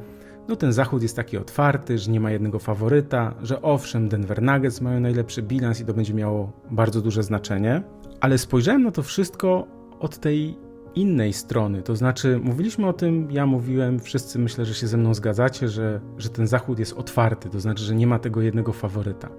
no 0.47 0.55
ten 0.55 0.73
zachód 0.73 1.01
jest 1.03 1.15
taki 1.15 1.37
otwarty, 1.37 1.97
że 1.97 2.11
nie 2.11 2.19
ma 2.19 2.31
jednego 2.31 2.59
faworyta, 2.59 3.33
że 3.41 3.61
owszem, 3.61 4.09
Denver 4.09 4.41
Nuggets 4.41 4.81
mają 4.81 4.99
najlepszy 4.99 5.41
bilans 5.41 5.81
i 5.81 5.85
to 5.85 5.93
będzie 5.93 6.13
miało 6.13 6.51
bardzo 6.71 7.01
duże 7.01 7.23
znaczenie, 7.23 7.83
ale 8.19 8.37
spojrzałem 8.37 8.83
na 8.83 8.91
to 8.91 9.03
wszystko 9.03 9.67
od 9.99 10.17
tej 10.17 10.57
innej 10.95 11.33
strony. 11.33 11.81
To 11.81 11.95
znaczy, 11.95 12.39
mówiliśmy 12.43 12.87
o 12.87 12.93
tym, 12.93 13.31
ja 13.31 13.45
mówiłem, 13.45 13.99
wszyscy 13.99 14.39
myślę, 14.39 14.65
że 14.65 14.73
się 14.73 14.87
ze 14.87 14.97
mną 14.97 15.13
zgadzacie, 15.13 15.69
że, 15.69 16.01
że 16.17 16.29
ten 16.29 16.47
zachód 16.47 16.79
jest 16.79 16.93
otwarty, 16.93 17.49
to 17.49 17.59
znaczy, 17.59 17.83
że 17.83 17.95
nie 17.95 18.07
ma 18.07 18.19
tego 18.19 18.41
jednego 18.41 18.73
faworyta. 18.73 19.29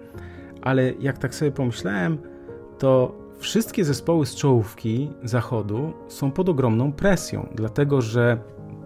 Ale 0.63 0.93
jak 1.01 1.19
tak 1.19 1.35
sobie 1.35 1.51
pomyślałem, 1.51 2.19
to 2.79 3.19
wszystkie 3.39 3.85
zespoły 3.85 4.27
z 4.27 4.35
czołówki 4.35 5.11
zachodu 5.23 5.93
są 6.09 6.31
pod 6.31 6.49
ogromną 6.49 6.93
presją, 6.93 7.49
dlatego 7.55 8.01
że 8.01 8.39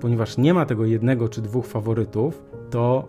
ponieważ 0.02 0.38
nie 0.38 0.54
ma 0.54 0.66
tego 0.66 0.84
jednego 0.84 1.28
czy 1.28 1.42
dwóch 1.42 1.66
faworytów, 1.66 2.42
to 2.70 3.08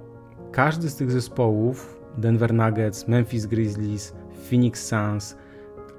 każdy 0.52 0.90
z 0.90 0.96
tych 0.96 1.12
zespołów 1.12 2.00
Denver 2.18 2.54
Nuggets, 2.54 3.08
Memphis 3.08 3.46
Grizzlies, 3.46 4.16
Phoenix 4.50 4.88
Suns, 4.88 5.38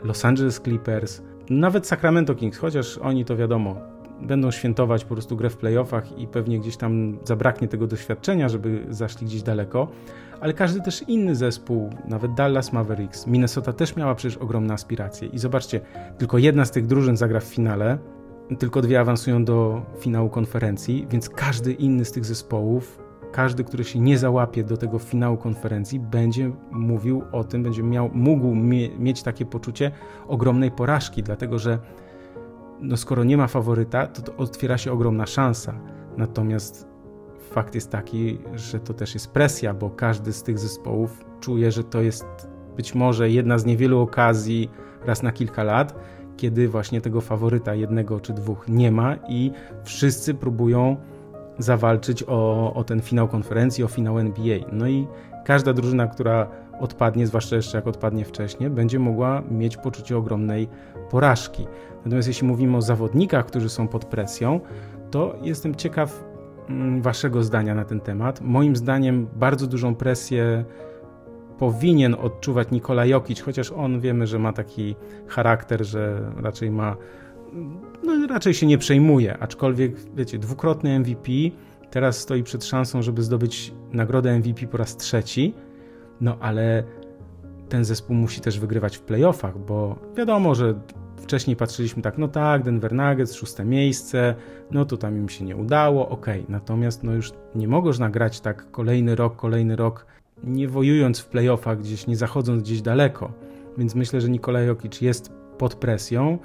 Los 0.03 0.25
Angeles 0.25 0.61
Clippers, 0.61 1.23
nawet 1.51 1.87
Sacramento 1.87 2.35
Kings, 2.35 2.59
chociaż 2.59 2.99
oni 2.99 3.25
to 3.25 3.37
wiadomo, 3.37 3.77
będą 4.23 4.51
świętować 4.51 5.05
po 5.05 5.15
prostu 5.15 5.37
grę 5.37 5.51
w 5.51 5.57
playoffach 5.57 6.19
i 6.19 6.27
pewnie 6.27 6.59
gdzieś 6.59 6.77
tam 6.77 7.19
zabraknie 7.25 7.69
tego 7.69 7.87
doświadczenia, 7.87 8.49
żeby 8.49 8.87
zaszli 8.89 9.27
gdzieś 9.27 9.43
daleko, 9.43 9.89
ale 10.41 10.53
każdy 10.53 10.81
też 10.81 11.05
inny 11.09 11.35
zespół, 11.35 11.91
nawet 12.09 12.35
Dallas 12.35 12.73
Mavericks, 12.73 13.27
Minnesota 13.27 13.73
też 13.73 13.97
miała 13.97 14.15
przecież 14.15 14.39
ogromne 14.39 14.75
aspiracje. 14.75 15.29
I 15.29 15.39
zobaczcie, 15.39 15.81
tylko 16.19 16.39
jedna 16.39 16.65
z 16.65 16.71
tych 16.71 16.87
drużyn 16.87 17.17
zagra 17.17 17.41
w 17.41 17.45
finale, 17.45 17.99
tylko 18.59 18.83
dwie 18.83 19.01
awansują 19.01 19.45
do 19.45 19.83
finału 19.99 20.29
konferencji, 20.29 21.07
więc 21.11 21.29
każdy 21.29 21.73
inny 21.73 22.05
z 22.05 22.13
tych 22.13 22.25
zespołów, 22.25 22.99
każdy, 23.33 23.65
który 23.65 23.85
się 23.85 24.01
nie 24.01 24.19
załapie 24.19 24.65
do 24.65 24.77
tego 24.77 24.99
finału 24.99 25.37
konferencji, 25.37 26.01
będzie 26.01 26.53
mówił 26.71 27.23
o 27.33 27.45
tym, 27.45 27.63
będzie 27.63 27.83
miał, 27.83 28.11
mógł 28.13 28.55
mie 28.55 28.99
mieć 28.99 29.23
takie 29.23 29.47
poczucie 29.47 29.91
ogromnej 30.29 30.71
porażki, 30.71 31.23
dlatego 31.23 31.59
że 31.59 31.79
no 32.81 32.97
skoro 32.97 33.25
nie 33.25 33.37
ma 33.37 33.47
faworyta, 33.47 34.07
to, 34.07 34.23
to 34.23 34.37
otwiera 34.37 34.79
się 34.79 34.93
ogromna 34.93 35.27
szansa. 35.27 35.75
Natomiast 36.17 36.89
fakt 37.51 37.75
jest 37.75 37.91
taki, 37.91 38.39
że 38.55 38.81
to 38.81 38.95
też 38.95 39.15
jest 39.15 39.31
presja, 39.31 39.75
bo 39.75 39.91
każdy 39.91 40.33
z 40.33 40.43
tych 40.43 40.59
zespołów 40.59 41.25
czuje, 41.41 41.73
że 41.73 41.85
to 41.85 42.03
jest 42.03 42.27
być 42.77 42.95
może 42.95 43.31
jedna 43.31 43.59
z 43.59 43.65
niewielu 43.65 44.01
okazji 44.01 44.71
raz 45.07 45.23
na 45.23 45.33
kilka 45.33 45.63
lat, 45.63 45.95
kiedy 46.37 46.69
właśnie 46.69 47.01
tego 47.01 47.21
faworyta 47.21 47.75
jednego 47.75 48.21
czy 48.21 48.33
dwóch 48.33 48.69
nie 48.69 48.93
ma 48.93 49.17
i 49.29 49.51
wszyscy 49.85 50.35
próbują 50.35 50.97
zawalczyć 51.59 52.25
o, 52.27 52.73
o 52.75 52.85
ten 52.85 53.01
finał 53.01 53.29
konferencji, 53.29 53.85
o 53.85 53.89
finał 53.89 54.19
NBA. 54.19 54.59
No 54.73 54.89
i 54.89 55.07
każda 55.45 55.73
drużyna, 55.73 56.07
która 56.07 56.49
odpadnie, 56.81 57.27
zwłaszcza 57.27 57.57
jeszcze 57.57 57.79
jak 57.79 57.87
odpadnie 57.87 58.25
wcześniej, 58.25 58.71
będzie 58.71 58.99
mogła 58.99 59.43
mieć 59.51 59.77
poczucie 59.77 60.17
ogromnej 60.17 60.69
porażki. 61.11 61.67
Natomiast 62.05 62.29
jeśli 62.29 62.49
mówimy 62.49 62.77
o 62.77 62.83
zawodnikach, 62.83 63.47
którzy 63.47 63.69
są 63.69 63.89
pod 63.89 64.05
presją, 64.05 64.61
to 65.11 65.37
jestem 65.43 65.75
ciekaw 65.75 66.25
mm, 66.69 67.03
Waszego 67.03 67.43
zdania 67.43 67.75
na 67.75 67.85
ten 67.85 68.01
temat. 68.01 68.41
Moim 68.41 68.77
zdaniem 68.77 69.29
bardzo 69.37 69.67
dużą 69.67 69.95
presję 69.95 70.65
powinien 71.59 72.15
odczuwać 72.15 72.71
Nikola 72.71 73.07
Jokic, 73.07 73.41
chociaż 73.41 73.73
on 73.73 74.01
wiemy, 74.01 74.27
że 74.27 74.39
ma 74.39 74.53
taki 74.53 74.97
charakter, 75.27 75.85
że 75.85 76.33
raczej 76.37 76.71
ma 76.71 76.97
no 78.03 78.27
raczej 78.27 78.55
się 78.55 78.67
nie 78.67 78.79
przejmuje, 78.79 79.39
aczkolwiek 79.39 79.97
wiecie, 80.15 80.39
dwukrotny 80.39 81.01
MVP 81.01 81.31
teraz 81.91 82.19
stoi 82.19 82.43
przed 82.43 82.65
szansą, 82.65 83.03
żeby 83.03 83.23
zdobyć 83.23 83.73
nagrodę 83.93 84.39
MVP 84.39 84.67
po 84.67 84.77
raz 84.77 84.97
trzeci, 84.97 85.55
no 86.21 86.37
ale 86.41 86.85
ten 87.69 87.85
zespół 87.85 88.17
musi 88.17 88.41
też 88.41 88.61
wygrywać 88.61 88.97
w 88.97 89.01
playoffach, 89.01 89.59
bo 89.59 89.97
wiadomo, 90.17 90.55
że 90.55 90.75
wcześniej 91.17 91.57
patrzyliśmy 91.57 92.03
tak, 92.03 92.19
no 92.19 92.29
tak, 92.29 92.63
Denver 92.63 92.93
Nuggets, 92.93 93.35
szóste 93.35 93.65
miejsce, 93.65 94.35
no 94.71 94.85
to 94.85 94.97
tam 94.97 95.17
im 95.17 95.29
się 95.29 95.45
nie 95.45 95.57
udało, 95.57 96.09
ok, 96.09 96.27
natomiast 96.49 97.03
no 97.03 97.13
już 97.13 97.33
nie 97.55 97.69
mogą 97.69 97.91
nagrać 97.99 98.41
tak 98.41 98.71
kolejny 98.71 99.15
rok, 99.15 99.37
kolejny 99.37 99.77
rok 99.77 100.07
nie 100.47 100.69
wojując 100.69 101.19
w 101.19 101.27
playoffach 101.27 101.81
gdzieś, 101.81 102.07
nie 102.07 102.17
zachodząc 102.17 102.63
gdzieś 102.63 102.83
daleko. 102.83 103.33
Więc 103.79 103.95
myślę, 103.95 104.21
że 104.21 104.29
Nikolaj 104.29 104.67
Jokic 104.67 105.01
jest 105.01 105.33
pod 105.59 105.75
presją, 105.75 106.39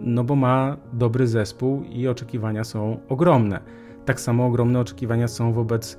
no 0.00 0.24
bo 0.24 0.36
ma 0.36 0.76
dobry 0.92 1.26
zespół 1.26 1.82
i 1.82 2.08
oczekiwania 2.08 2.64
są 2.64 3.00
ogromne. 3.08 3.60
Tak 4.04 4.20
samo 4.20 4.46
ogromne 4.46 4.80
oczekiwania 4.80 5.28
są 5.28 5.52
wobec 5.52 5.98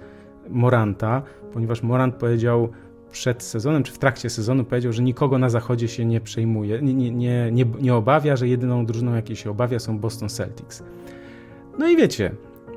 Moranta, 0.49 1.21
ponieważ 1.53 1.83
Morant 1.83 2.15
powiedział 2.15 2.69
przed 3.11 3.43
sezonem, 3.43 3.83
czy 3.83 3.91
w 3.91 3.97
trakcie 3.97 4.29
sezonu 4.29 4.63
powiedział, 4.63 4.93
że 4.93 5.03
nikogo 5.03 5.37
na 5.37 5.49
zachodzie 5.49 5.87
się 5.87 6.05
nie 6.05 6.21
przejmuje, 6.21 6.81
nie, 6.81 6.93
nie, 6.93 7.51
nie, 7.51 7.65
nie 7.81 7.95
obawia, 7.95 8.35
że 8.35 8.47
jedyną 8.47 8.85
drużyną, 8.85 9.15
jakiej 9.15 9.35
się 9.35 9.49
obawia 9.49 9.79
są 9.79 9.99
Boston 9.99 10.29
Celtics. 10.29 10.83
No 11.79 11.87
i 11.87 11.97
wiecie, 11.97 12.31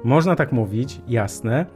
można 0.05 0.37
tak 0.37 0.53
mówić, 0.53 1.01
jasne, 1.09 1.67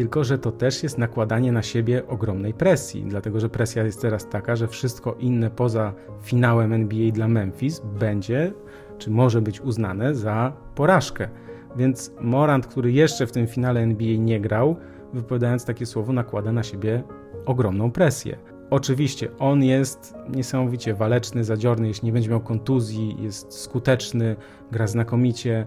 tylko 0.00 0.24
że 0.24 0.38
to 0.38 0.52
też 0.52 0.82
jest 0.82 0.98
nakładanie 0.98 1.52
na 1.52 1.62
siebie 1.62 2.06
ogromnej 2.06 2.54
presji, 2.54 3.04
dlatego 3.06 3.40
że 3.40 3.48
presja 3.48 3.84
jest 3.84 4.02
teraz 4.02 4.28
taka, 4.28 4.56
że 4.56 4.68
wszystko 4.68 5.14
inne 5.18 5.50
poza 5.50 5.92
finałem 6.22 6.72
NBA 6.72 7.10
dla 7.10 7.28
Memphis 7.28 7.82
będzie, 7.98 8.52
czy 8.98 9.10
może 9.10 9.42
być 9.42 9.60
uznane 9.60 10.14
za 10.14 10.52
porażkę. 10.74 11.28
Więc 11.76 12.12
Morant, 12.20 12.66
który 12.66 12.92
jeszcze 12.92 13.26
w 13.26 13.32
tym 13.32 13.46
finale 13.46 13.80
NBA 13.80 14.18
nie 14.18 14.40
grał, 14.40 14.76
wypowiadając 15.12 15.64
takie 15.64 15.86
słowo, 15.86 16.12
nakłada 16.12 16.52
na 16.52 16.62
siebie 16.62 17.02
ogromną 17.46 17.92
presję. 17.92 18.38
Oczywiście 18.70 19.28
on 19.38 19.62
jest 19.62 20.14
niesamowicie 20.28 20.94
waleczny, 20.94 21.44
zadziorny, 21.44 21.88
jeśli 21.88 22.06
nie 22.06 22.12
będzie 22.12 22.30
miał 22.30 22.40
kontuzji, 22.40 23.16
jest 23.22 23.52
skuteczny, 23.52 24.36
gra 24.72 24.86
znakomicie, 24.86 25.66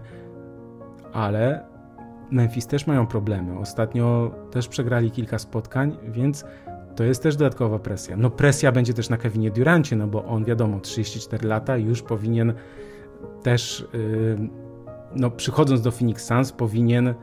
ale 1.12 1.73
Memphis 2.30 2.66
też 2.66 2.86
mają 2.86 3.06
problemy. 3.06 3.58
Ostatnio 3.58 4.34
też 4.50 4.68
przegrali 4.68 5.10
kilka 5.10 5.38
spotkań, 5.38 5.96
więc 6.08 6.44
to 6.96 7.04
jest 7.04 7.22
też 7.22 7.36
dodatkowa 7.36 7.78
presja. 7.78 8.16
No 8.16 8.30
presja 8.30 8.72
będzie 8.72 8.94
też 8.94 9.08
na 9.08 9.16
Kevinie 9.16 9.50
Durancie, 9.50 9.96
no 9.96 10.06
bo 10.06 10.24
on 10.24 10.44
wiadomo, 10.44 10.80
34 10.80 11.48
lata 11.48 11.76
już 11.76 12.02
powinien 12.02 12.54
też, 13.42 13.88
yy, 13.92 14.48
no 15.16 15.30
przychodząc 15.30 15.82
do 15.82 15.90
Phoenix 15.90 16.26
Suns 16.26 16.52
powinien, 16.52 17.14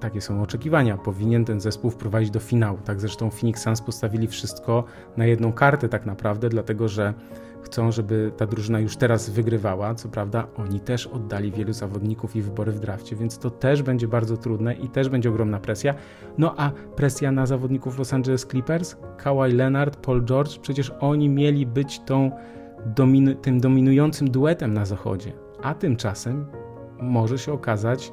takie 0.00 0.20
są 0.20 0.42
oczekiwania, 0.42 0.96
powinien 0.96 1.44
ten 1.44 1.60
zespół 1.60 1.90
wprowadzić 1.90 2.30
do 2.30 2.40
finału. 2.40 2.78
Tak 2.84 3.00
zresztą 3.00 3.30
Phoenix 3.30 3.62
Suns 3.62 3.80
postawili 3.80 4.28
wszystko 4.28 4.84
na 5.16 5.26
jedną 5.26 5.52
kartę 5.52 5.88
tak 5.88 6.06
naprawdę, 6.06 6.48
dlatego 6.48 6.88
że 6.88 7.14
chcą, 7.62 7.92
żeby 7.92 8.32
ta 8.36 8.46
drużyna 8.46 8.80
już 8.80 8.96
teraz 8.96 9.30
wygrywała. 9.30 9.94
Co 9.94 10.08
prawda, 10.08 10.46
oni 10.56 10.80
też 10.80 11.06
oddali 11.06 11.52
wielu 11.52 11.72
zawodników 11.72 12.36
i 12.36 12.42
wybory 12.42 12.72
w 12.72 12.80
drafcie, 12.80 13.16
więc 13.16 13.38
to 13.38 13.50
też 13.50 13.82
będzie 13.82 14.08
bardzo 14.08 14.36
trudne 14.36 14.74
i 14.74 14.88
też 14.88 15.08
będzie 15.08 15.30
ogromna 15.30 15.60
presja. 15.60 15.94
No 16.38 16.54
a 16.56 16.70
presja 16.96 17.32
na 17.32 17.46
zawodników 17.46 17.98
Los 17.98 18.12
Angeles 18.12 18.46
Clippers, 18.46 18.96
Kawhi 19.16 19.52
Leonard, 19.52 19.96
Paul 19.96 20.24
George, 20.24 20.58
przecież 20.58 20.92
oni 21.00 21.28
mieli 21.28 21.66
być 21.66 22.00
tą 22.00 22.30
tym 23.42 23.60
dominującym 23.60 24.30
duetem 24.30 24.74
na 24.74 24.84
zachodzie. 24.84 25.32
A 25.62 25.74
tymczasem 25.74 26.46
może 27.00 27.38
się 27.38 27.52
okazać, 27.52 28.12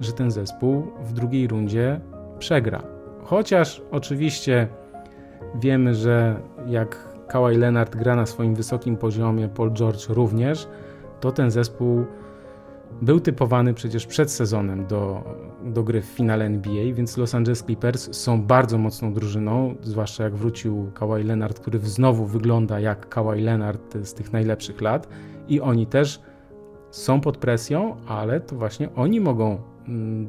że 0.00 0.12
ten 0.12 0.30
zespół 0.30 0.86
w 1.04 1.12
drugiej 1.12 1.48
rundzie 1.48 2.00
przegra. 2.38 2.82
Chociaż 3.24 3.82
oczywiście 3.90 4.68
wiemy, 5.54 5.94
że 5.94 6.40
jak 6.66 7.08
Kawhi 7.28 7.56
Leonard 7.56 7.96
gra 7.96 8.16
na 8.16 8.26
swoim 8.26 8.54
wysokim 8.54 8.96
poziomie, 8.96 9.48
Paul 9.48 9.72
George 9.72 10.08
również, 10.08 10.68
to 11.20 11.32
ten 11.32 11.50
zespół 11.50 12.04
był 13.02 13.20
typowany 13.20 13.74
przecież 13.74 14.06
przed 14.06 14.30
sezonem 14.30 14.86
do, 14.86 15.24
do 15.64 15.82
gry 15.82 16.02
w 16.02 16.04
finale 16.04 16.44
NBA, 16.44 16.94
więc 16.94 17.16
Los 17.16 17.34
Angeles 17.34 17.62
Clippers 17.62 18.16
są 18.16 18.42
bardzo 18.42 18.78
mocną 18.78 19.12
drużyną, 19.14 19.74
zwłaszcza 19.82 20.24
jak 20.24 20.36
wrócił 20.36 20.90
Kawhi 20.94 21.24
Leonard, 21.24 21.60
który 21.60 21.78
znowu 21.78 22.26
wygląda 22.26 22.80
jak 22.80 23.08
Kawhi 23.08 23.40
Leonard 23.40 23.94
z 24.02 24.14
tych 24.14 24.32
najlepszych 24.32 24.80
lat 24.80 25.08
i 25.48 25.60
oni 25.60 25.86
też 25.86 26.20
są 26.90 27.20
pod 27.20 27.36
presją, 27.36 27.96
ale 28.06 28.40
to 28.40 28.56
właśnie 28.56 28.94
oni 28.94 29.20
mogą 29.20 29.58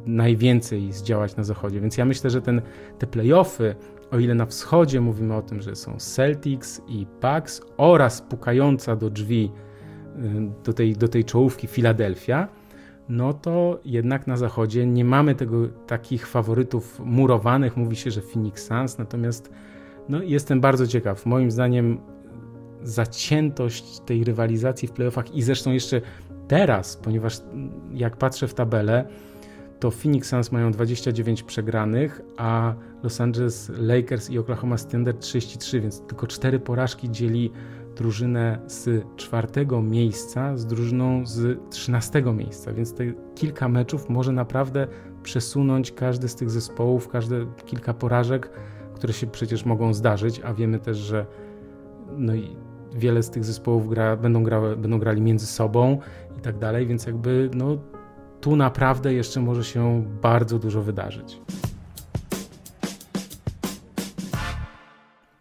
najwięcej 0.05 0.93
zdziałać 0.93 1.35
na 1.35 1.43
zachodzie, 1.43 1.81
więc 1.81 1.97
ja 1.97 2.05
myślę, 2.05 2.29
że 2.29 2.41
ten, 2.41 2.61
te 2.99 3.07
playoffy 3.07 3.75
O 4.11 4.19
ile 4.19 4.35
na 4.35 4.45
wschodzie 4.45 5.01
mówimy 5.01 5.35
o 5.35 5.41
tym, 5.41 5.61
że 5.61 5.75
są 5.75 5.97
Celtics 5.97 6.81
i 6.87 7.07
Bucks 7.21 7.61
oraz 7.77 8.21
pukająca 8.21 8.95
do 8.95 9.09
drzwi 9.09 9.51
y, 10.15 10.63
do 10.63 10.73
tej, 10.73 10.93
do 10.93 11.07
tej 11.07 11.25
czołówki 11.25 11.67
Filadelfia, 11.67 12.47
no 13.09 13.33
to 13.33 13.79
jednak 13.85 14.27
na 14.27 14.37
zachodzie 14.37 14.85
nie 14.85 15.05
mamy 15.05 15.35
tego 15.35 15.67
takich 15.67 16.27
faworytów 16.27 16.99
murowanych. 17.05 17.77
Mówi 17.77 17.95
się, 17.95 18.11
że 18.11 18.21
Phoenix 18.21 18.67
Suns, 18.67 18.97
natomiast 18.97 19.51
no, 20.09 20.23
jestem 20.23 20.61
bardzo 20.61 20.87
ciekaw. 20.87 21.25
Moim 21.25 21.51
zdaniem 21.51 21.99
zaciętość 22.81 23.99
tej 23.99 24.23
rywalizacji 24.23 24.87
w 24.87 24.91
playoffach 24.91 25.35
i 25.35 25.41
zresztą 25.41 25.71
jeszcze 25.71 26.01
teraz, 26.47 26.97
ponieważ 26.97 27.41
jak 27.93 28.17
patrzę 28.17 28.47
w 28.47 28.53
tabelę, 28.53 29.07
to 29.79 29.91
Phoenix 29.91 30.29
Suns 30.29 30.51
mają 30.51 30.71
29 30.71 31.43
przegranych, 31.43 32.21
a 32.37 32.75
Los 33.03 33.21
Angeles 33.21 33.71
Lakers 33.77 34.29
i 34.29 34.39
Oklahoma 34.39 34.77
Thunder 34.77 35.17
33, 35.17 35.81
więc 35.81 36.01
tylko 36.01 36.27
4 36.27 36.59
porażki 36.59 37.09
dzieli 37.11 37.51
drużynę 37.95 38.59
z 38.67 39.05
czwartego 39.15 39.81
miejsca 39.81 40.57
z 40.57 40.65
drużyną 40.65 41.25
z 41.25 41.59
trzynastego 41.69 42.33
miejsca, 42.33 42.73
więc 42.73 42.93
te 42.93 43.03
kilka 43.35 43.69
meczów 43.69 44.09
może 44.09 44.31
naprawdę 44.31 44.87
przesunąć 45.23 45.91
każdy 45.91 46.27
z 46.27 46.35
tych 46.35 46.49
zespołów, 46.49 47.07
każde 47.07 47.45
kilka 47.65 47.93
porażek, 47.93 48.49
które 48.95 49.13
się 49.13 49.27
przecież 49.27 49.65
mogą 49.65 49.93
zdarzyć, 49.93 50.41
a 50.43 50.53
wiemy 50.53 50.79
też, 50.79 50.97
że 50.97 51.25
no 52.17 52.35
i 52.35 52.55
wiele 52.95 53.23
z 53.23 53.29
tych 53.29 53.43
zespołów 53.43 53.89
gra, 53.89 54.15
będą, 54.17 54.43
gra, 54.43 54.61
będą 54.75 54.99
grali 54.99 55.21
między 55.21 55.45
sobą 55.45 55.99
i 56.37 56.41
tak 56.41 56.57
dalej, 56.57 56.87
więc 56.87 57.05
jakby 57.05 57.49
no, 57.53 57.77
tu 58.41 58.55
naprawdę 58.55 59.13
jeszcze 59.13 59.41
może 59.41 59.63
się 59.63 60.05
bardzo 60.21 60.59
dużo 60.59 60.81
wydarzyć. 60.81 61.41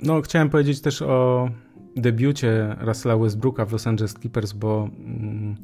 No, 0.01 0.21
chciałem 0.21 0.51
powiedzieć 0.51 0.81
też 0.81 1.03
o 1.03 1.49
debiucie 1.97 2.77
Russella 2.81 3.17
Westbrooka 3.17 3.65
w 3.65 3.73
Los 3.73 3.87
Angeles 3.87 4.15
Clippers, 4.15 4.53
bo 4.53 4.89
mm, 4.99 5.57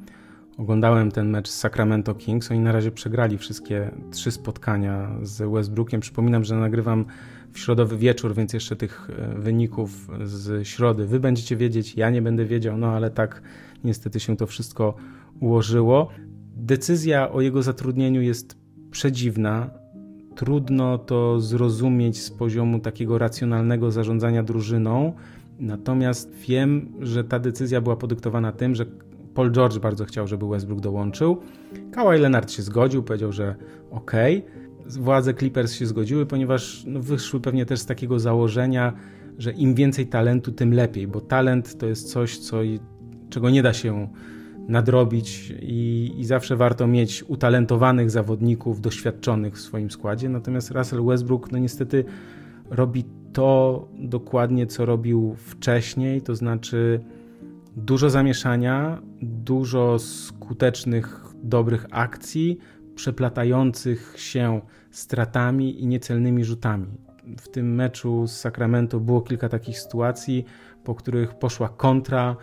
oglądałem 0.59 1.11
ten 1.11 1.31
mecz 1.31 1.49
z 1.49 1.59
Sacramento 1.59 2.15
Kings. 2.15 2.51
Oni 2.51 2.61
na 2.61 2.73
razie 2.73 2.91
przegrali 2.91 3.39
wszystkie 3.39 3.91
trzy 4.11 4.31
spotkania 4.31 5.11
z 5.23 5.53
Westbrookiem. 5.53 6.01
Przypominam, 6.01 6.45
że 6.45 6.57
nagrywam 6.57 7.05
w 7.53 7.59
środowy 7.59 7.97
wieczór, 7.97 8.35
więc 8.35 8.53
jeszcze 8.53 8.77
tych 8.77 9.11
e, 9.11 9.39
wyników 9.39 10.09
z 10.25 10.67
środy 10.67 11.07
wy 11.07 11.21
będziecie 11.21 11.57
wiedzieć, 11.57 11.95
ja 11.95 12.11
nie 12.11 12.23
będę 12.23 12.45
wiedział, 12.45 12.77
no 12.77 12.87
ale 12.87 13.11
tak 13.11 13.43
niestety 13.85 14.21
się 14.21 14.37
to 14.37 14.47
wszystko 14.47 14.95
ułożyło. 15.41 16.09
Decyzja 16.65 17.33
o 17.33 17.41
jego 17.41 17.63
zatrudnieniu 17.63 18.23
jest 18.23 18.59
przedziwna. 18.91 19.71
Trudno 20.35 20.99
to 20.99 21.41
zrozumieć 21.41 22.23
z 22.23 22.31
poziomu 22.31 22.79
takiego 22.79 23.19
racjonalnego 23.19 23.91
zarządzania 23.91 24.43
drużyną. 24.43 25.13
Natomiast 25.59 26.35
wiem, 26.49 26.93
że 27.01 27.25
ta 27.25 27.39
decyzja 27.39 27.81
była 27.81 27.97
podyktowana 27.97 28.53
tym, 28.53 28.75
że 28.75 28.87
Paul 29.35 29.53
George 29.53 29.79
bardzo 29.79 30.05
chciał, 30.05 30.27
żeby 30.27 30.49
Westbrook 30.49 30.81
dołączył. 30.81 31.41
Kawhi 31.93 32.21
Leonard 32.21 32.51
się 32.51 32.63
zgodził, 32.63 33.03
powiedział, 33.03 33.33
że 33.33 33.55
okej. 33.91 34.39
Okay 34.39 34.65
władze 34.87 35.35
Clippers 35.35 35.73
się 35.73 35.87
zgodziły, 35.87 36.27
ponieważ 36.27 36.85
no, 36.87 37.01
wyszły 37.01 37.41
pewnie 37.41 37.67
też 37.67 37.81
z 37.81 37.87
takiego 37.87 38.19
założenia, 38.19 38.93
że 39.39 39.53
im 39.53 39.75
więcej 39.75 40.07
talentu, 40.07 40.53
tym 40.53 40.75
lepiej, 40.75 41.07
bo 41.07 41.21
talent 41.21 41.79
to 41.79 41.87
jest 41.87 42.11
coś, 42.11 42.39
co, 42.39 42.57
czego 43.31 43.51
nie 43.51 43.63
da 43.63 43.73
się 43.73 44.09
nadrobić 44.69 45.55
i, 45.63 46.15
i, 46.17 46.25
zawsze 46.25 46.57
warto 46.57 46.87
mieć 46.87 47.25
utalentowanych 47.29 48.11
zawodników, 48.11 48.81
doświadczonych 48.81 49.55
w 49.55 49.61
swoim 49.61 49.91
składzie. 49.91 50.29
Natomiast 50.29 50.71
Russell 50.71 51.05
Westbrook, 51.05 51.53
no 51.53 51.59
niestety, 51.59 52.05
robi 52.71 53.05
to 53.33 53.89
dokładnie, 53.99 54.67
co 54.67 54.87
robił 54.87 55.35
wcześniej, 55.39 56.23
to 56.23 56.35
znaczy 56.35 57.01
dużo 57.77 58.11
zamieszania, 58.11 59.03
dużo 59.23 59.99
skutecznych, 59.99 61.25
dobrych 61.43 61.87
akcji, 61.91 62.59
przeplatających 62.95 64.15
się 64.17 64.61
stratami 64.91 65.83
i 65.83 65.87
niecelnymi 65.87 66.45
rzutami. 66.45 66.87
W 67.41 67.49
tym 67.49 67.75
meczu 67.75 68.27
z 68.27 68.33
Sacramento 68.37 69.01
było 69.01 69.21
kilka 69.21 69.49
takich 69.49 69.79
sytuacji, 69.79 70.45
po 70.85 70.95
których 70.95 71.35
poszła 71.35 71.69
kontra 71.69 72.37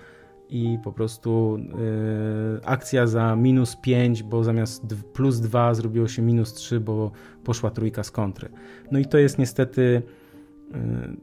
i 0.51 0.79
po 0.83 0.91
prostu 0.91 1.57
yy, 1.59 2.65
akcja 2.65 3.07
za 3.07 3.35
minus 3.35 3.75
5, 3.75 4.23
bo 4.23 4.43
zamiast 4.43 4.83
plus 5.13 5.39
2 5.39 5.73
zrobiło 5.73 6.07
się 6.07 6.21
minus 6.21 6.53
3, 6.53 6.79
bo 6.79 7.11
poszła 7.43 7.69
trójka 7.69 8.03
z 8.03 8.11
kontry. 8.11 8.49
No 8.91 8.99
i 8.99 9.05
to 9.05 9.17
jest 9.17 9.39
niestety 9.39 10.01
yy, 10.71 10.77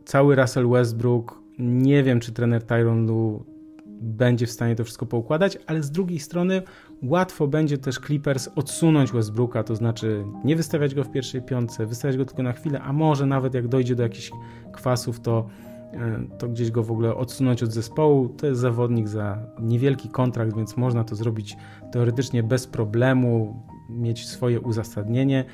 cały 0.05 0.37
Russell 0.37 0.69
Westbrook. 0.69 1.43
Nie 1.59 2.03
wiem, 2.03 2.21
czy 2.21 2.33
trener 2.33 2.63
Tyron 2.63 3.07
Lu 3.07 3.45
będzie 4.01 4.47
w 4.47 4.51
stanie 4.51 4.77
to 4.77 4.85
wszystko 4.85 5.07
poukładać, 5.07 5.59
ale 5.67 5.83
z 5.83 5.91
drugiej 5.91 6.19
strony 6.19 6.63
łatwo 7.03 7.47
będzie 7.47 7.79
też 7.79 7.99
Clippers 8.07 8.49
odsunąć 8.57 9.13
Westbrooka, 9.13 9.63
to 9.63 9.77
znaczy 9.77 10.25
nie 10.45 10.57
wystawiać 10.57 10.95
go 10.95 11.05
w 11.05 11.11
pierwszej 11.11 11.43
piątce, 11.43 11.87
wystawiać 11.87 12.17
go 12.17 12.25
tylko 12.25 12.43
na 12.43 12.53
chwilę, 12.53 12.81
a 12.81 12.93
może 12.93 13.27
nawet 13.27 13.55
jak 13.55 13.69
dojdzie 13.69 13.95
do 13.95 14.03
jakichś 14.03 14.31
kwasów, 14.73 15.21
to, 15.21 15.49
to 16.39 16.49
gdzieś 16.49 16.71
go 16.71 16.83
w 16.83 16.91
ogóle 16.91 17.15
odsunąć 17.15 17.63
od 17.63 17.73
zespołu. 17.73 18.29
To 18.29 18.47
jest 18.47 18.61
zawodnik 18.61 19.09
za 19.09 19.39
niewielki 19.61 20.09
kontrakt, 20.09 20.57
więc 20.57 20.77
można 20.77 21.05
to 21.05 21.15
zrobić 21.15 21.57
teoretycznie 21.93 22.43
bez 22.43 22.67
problemu, 22.67 23.63
mieć 23.91 24.27
swoje 24.27 24.61
uzasadnienie. 24.61 25.45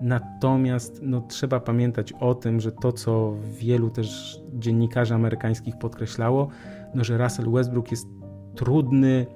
Natomiast 0.00 1.00
no, 1.02 1.20
trzeba 1.20 1.60
pamiętać 1.60 2.12
o 2.12 2.34
tym, 2.34 2.60
że 2.60 2.72
to, 2.72 2.92
co 2.92 3.34
wielu 3.58 3.90
też 3.90 4.40
dziennikarzy 4.54 5.14
amerykańskich 5.14 5.78
podkreślało, 5.78 6.48
no, 6.94 7.04
że 7.04 7.18
Russell 7.18 7.50
Westbrook 7.50 7.90
jest 7.90 8.06
trudny 8.54 9.26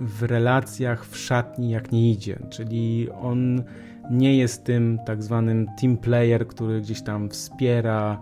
w 0.00 0.22
relacjach 0.22 1.06
w 1.06 1.16
szatni 1.16 1.70
jak 1.70 1.92
nie 1.92 2.10
idzie, 2.10 2.38
czyli 2.50 3.08
on 3.10 3.62
nie 4.10 4.36
jest 4.36 4.64
tym 4.64 4.98
tak 5.06 5.22
zwanym 5.22 5.66
team 5.80 5.96
player, 5.96 6.46
który 6.46 6.80
gdzieś 6.80 7.02
tam 7.02 7.28
wspiera, 7.28 8.20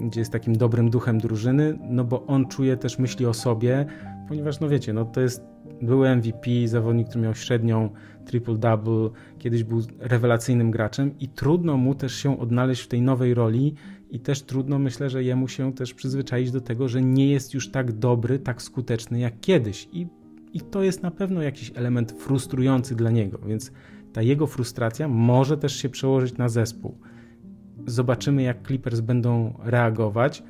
gdzie 0.00 0.20
jest 0.20 0.32
takim 0.32 0.56
dobrym 0.56 0.90
duchem 0.90 1.18
drużyny, 1.18 1.78
no 1.80 2.04
bo 2.04 2.26
on 2.26 2.46
czuje 2.46 2.76
też 2.76 2.98
myśli 2.98 3.26
o 3.26 3.34
sobie, 3.34 3.86
ponieważ 4.28 4.60
no 4.60 4.68
wiecie, 4.68 4.92
no 4.92 5.04
to 5.04 5.20
jest 5.20 5.42
był 5.82 6.16
MVP, 6.16 6.50
zawodnik, 6.64 7.08
który 7.08 7.24
miał 7.24 7.34
średnią 7.34 7.90
triple-double, 8.26 9.10
kiedyś 9.38 9.64
był 9.64 9.82
rewelacyjnym 9.98 10.70
graczem 10.70 11.18
i 11.18 11.28
trudno 11.28 11.76
mu 11.76 11.94
też 11.94 12.14
się 12.14 12.38
odnaleźć 12.38 12.82
w 12.82 12.88
tej 12.88 13.02
nowej 13.02 13.34
roli 13.34 13.74
i 14.10 14.20
też 14.20 14.42
trudno, 14.42 14.78
myślę, 14.78 15.10
że 15.10 15.24
jemu 15.24 15.48
się 15.48 15.72
też 15.72 15.94
przyzwyczaić 15.94 16.50
do 16.50 16.60
tego, 16.60 16.88
że 16.88 17.02
nie 17.02 17.28
jest 17.28 17.54
już 17.54 17.70
tak 17.70 17.92
dobry, 17.92 18.38
tak 18.38 18.62
skuteczny 18.62 19.18
jak 19.18 19.40
kiedyś 19.40 19.88
i, 19.92 20.06
i 20.52 20.60
to 20.60 20.82
jest 20.82 21.02
na 21.02 21.10
pewno 21.10 21.42
jakiś 21.42 21.72
element 21.74 22.12
frustrujący 22.12 22.94
dla 22.94 23.10
niego, 23.10 23.38
więc 23.46 23.72
ta 24.12 24.22
jego 24.22 24.46
frustracja 24.46 25.08
może 25.08 25.56
też 25.58 25.76
się 25.76 25.88
przełożyć 25.88 26.36
na 26.36 26.48
zespół. 26.48 26.98
Zobaczymy, 27.86 28.42
jak 28.42 28.66
Clippers 28.66 29.00
będą 29.00 29.54
reagować, 29.58 30.42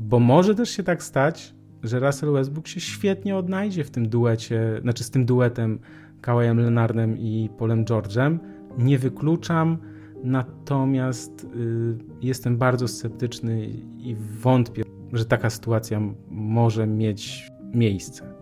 bo 0.00 0.20
może 0.20 0.54
też 0.54 0.70
się 0.70 0.82
tak 0.82 1.02
stać, 1.02 1.54
że 1.82 2.00
Russell 2.00 2.32
Westbrook 2.32 2.68
się 2.68 2.80
świetnie 2.80 3.36
odnajdzie 3.36 3.84
w 3.84 3.90
tym 3.90 4.08
duecie, 4.08 4.78
znaczy 4.82 5.04
z 5.04 5.10
tym 5.10 5.26
duetem 5.26 5.78
Kawajem 6.20 6.60
Lenardem 6.60 7.18
i 7.18 7.50
Polem 7.58 7.84
George'em. 7.84 8.38
Nie 8.78 8.98
wykluczam, 8.98 9.78
natomiast 10.24 11.44
y, 11.44 11.98
jestem 12.22 12.56
bardzo 12.56 12.88
sceptyczny 12.88 13.66
i 13.98 14.16
wątpię, 14.40 14.82
że 15.12 15.24
taka 15.24 15.50
sytuacja 15.50 16.00
może 16.30 16.86
mieć 16.86 17.50
miejsce. 17.74 18.33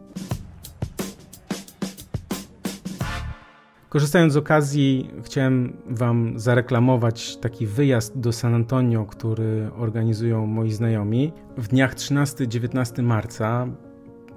Korzystając 3.93 4.33
z 4.33 4.37
okazji, 4.37 5.11
chciałem 5.23 5.77
Wam 5.91 6.39
zareklamować 6.39 7.37
taki 7.37 7.67
wyjazd 7.67 8.19
do 8.19 8.33
San 8.33 8.55
Antonio, 8.55 9.05
który 9.05 9.71
organizują 9.77 10.47
moi 10.47 10.71
znajomi. 10.71 11.33
W 11.57 11.69
dniach 11.69 11.95
13-19 11.95 13.03
marca 13.03 13.67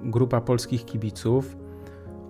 grupa 0.02 0.40
polskich 0.40 0.84
kibiców 0.84 1.56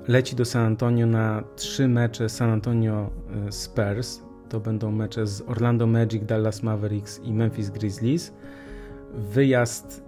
leci 0.09 0.37
do 0.37 0.45
San 0.45 0.67
Antonio 0.67 1.07
na 1.07 1.45
trzy 1.57 1.89
mecze 1.89 2.29
San 2.29 2.51
Antonio 2.51 3.11
e, 3.47 3.53
Spurs. 3.53 4.23
To 4.49 4.61
będą 4.61 4.91
mecze 4.91 5.27
z 5.27 5.43
Orlando 5.43 5.87
Magic, 5.87 6.25
Dallas 6.25 6.63
Mavericks 6.63 7.21
i 7.25 7.33
Memphis 7.33 7.71
Grizzlies. 7.71 8.33
Wyjazd 9.15 10.05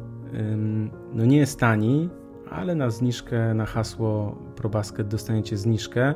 no 1.14 1.24
nie 1.24 1.38
jest 1.38 1.60
tani, 1.60 2.08
ale 2.50 2.74
na 2.74 2.90
zniżkę, 2.90 3.54
na 3.54 3.66
hasło 3.66 4.38
ProBasket 4.56 5.08
dostaniecie 5.08 5.56
zniżkę. 5.56 6.14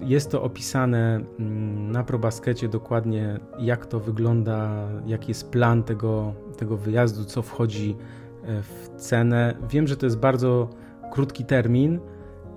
Jest 0.00 0.30
to 0.30 0.42
opisane 0.42 1.24
mm, 1.38 1.90
na 1.90 2.04
ProBaskecie 2.04 2.68
dokładnie, 2.68 3.40
jak 3.58 3.86
to 3.86 4.00
wygląda, 4.00 4.88
jaki 5.06 5.30
jest 5.30 5.50
plan 5.50 5.82
tego, 5.82 6.34
tego 6.56 6.76
wyjazdu, 6.76 7.24
co 7.24 7.42
wchodzi 7.42 7.96
e, 8.44 8.62
w 8.62 8.88
cenę. 8.96 9.56
Wiem, 9.70 9.86
że 9.86 9.96
to 9.96 10.06
jest 10.06 10.18
bardzo 10.18 10.68
krótki 11.12 11.44
termin 11.44 12.00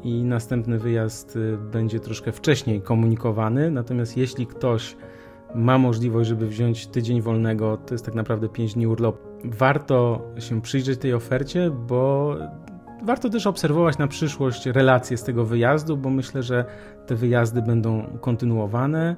i 0.04 0.24
następny 0.24 0.80
wyjazd 0.80 1.38
e, 1.54 1.58
będzie 1.58 2.00
troszkę 2.00 2.32
wcześniej 2.32 2.82
komunikowany, 2.82 3.72
natomiast 3.72 4.18
jeśli 4.18 4.48
ktoś 4.48 4.98
ma 5.56 5.78
możliwość, 5.78 6.30
żeby 6.30 6.48
wziąć 6.48 6.88
tydzień 6.88 7.22
wolnego, 7.22 7.78
to 7.78 7.94
jest 7.94 8.06
tak 8.06 8.16
naprawdę 8.16 8.50
5 8.50 8.74
dni 8.74 8.88
urlopu. 8.88 9.28
Warto 9.44 10.22
się 10.40 10.62
przyjrzeć 10.62 11.00
tej 11.00 11.14
ofercie, 11.14 11.72
bo 11.88 12.36
warto 13.04 13.30
też 13.30 13.48
obserwować 13.48 13.98
na 13.98 14.08
przyszłość 14.08 14.66
relacje 14.66 15.18
z 15.18 15.24
tego 15.24 15.46
wyjazdu, 15.46 15.98
bo 15.98 16.10
myślę, 16.10 16.44
że 16.44 16.66
te 17.06 17.16
wyjazdy 17.16 17.62
będą 17.62 18.18
kontynuowane 18.22 19.16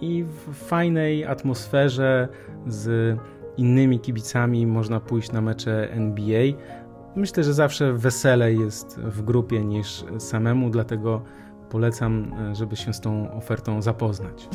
i 0.00 0.24
w 0.24 0.54
fajnej 0.54 1.24
atmosferze 1.24 2.28
z 2.66 3.18
innymi 3.56 4.00
kibicami 4.00 4.66
można 4.66 5.00
pójść 5.00 5.32
na 5.32 5.40
mecze 5.40 5.92
NBA. 5.92 6.42
Myślę, 7.16 7.44
że 7.44 7.54
zawsze 7.54 7.92
wesele 7.92 8.52
jest 8.52 9.00
w 9.00 9.22
grupie 9.22 9.64
niż 9.64 10.04
samemu, 10.18 10.70
dlatego 10.70 11.22
polecam, 11.70 12.34
żeby 12.52 12.76
się 12.76 12.92
z 12.92 13.00
tą 13.00 13.32
ofertą 13.32 13.82
zapoznać. 13.82 14.48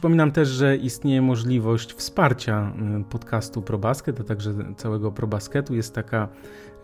Przypominam 0.00 0.32
też, 0.32 0.48
że 0.48 0.76
istnieje 0.76 1.22
możliwość 1.22 1.92
wsparcia 1.92 2.72
y, 3.00 3.04
podcastu 3.04 3.62
ProBasket, 3.62 4.20
a 4.20 4.24
także 4.24 4.54
całego 4.76 5.12
ProBasketu. 5.12 5.74
Jest 5.74 5.94
taka 5.94 6.28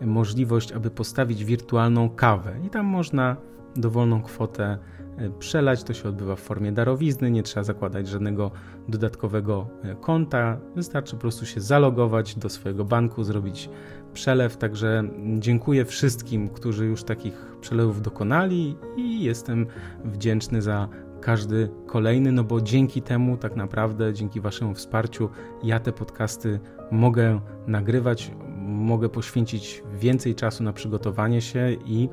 możliwość, 0.01 0.71
aby 0.71 0.89
postawić 0.89 1.45
wirtualną 1.45 2.09
kawę 2.09 2.55
i 2.65 2.69
tam 2.69 2.85
można 2.85 3.37
dowolną 3.75 4.21
kwotę 4.21 4.77
y, 5.19 5.29
przelać. 5.39 5.83
To 5.83 5.93
się 5.93 6.09
odbywa 6.09 6.35
w 6.35 6.39
formie 6.39 6.71
darowizny, 6.71 7.31
nie 7.31 7.43
trzeba 7.43 7.63
zakładać 7.63 8.07
żadnego 8.07 8.51
dodatkowego 8.87 9.67
y, 9.85 9.95
konta. 9.95 10.57
Wystarczy 10.75 11.15
po 11.15 11.21
prostu 11.21 11.45
się 11.45 11.61
zalogować 11.61 12.35
do 12.35 12.49
swojego 12.49 12.85
banku, 12.85 13.23
zrobić 13.23 13.69
przelew. 14.13 14.57
Także 14.57 15.03
dziękuję 15.39 15.85
wszystkim, 15.85 16.49
którzy 16.49 16.85
już 16.85 17.03
takich 17.03 17.55
przelewów 17.61 18.01
dokonali 18.01 18.77
i 18.97 19.23
jestem 19.23 19.67
wdzięczny 20.05 20.61
za 20.61 20.89
każdy 21.27 21.69
kolejny, 21.85 22.31
no 22.31 22.43
bo 22.43 22.61
dzięki 22.61 23.01
temu 23.01 23.37
tak 23.37 23.55
naprawdę, 23.55 24.13
dzięki 24.13 24.41
Waszemu 24.41 24.73
wsparciu, 24.73 25.29
ja 25.63 25.79
te 25.79 25.91
podcasty 25.91 26.59
mogę 26.91 27.39
nagrywać, 27.67 28.31
mogę 28.59 29.09
poświęcić 29.09 29.83
więcej 29.99 30.35
czasu 30.35 30.63
na 30.63 30.73
przygotowanie 30.73 31.41
się 31.41 31.71
i 31.85 32.09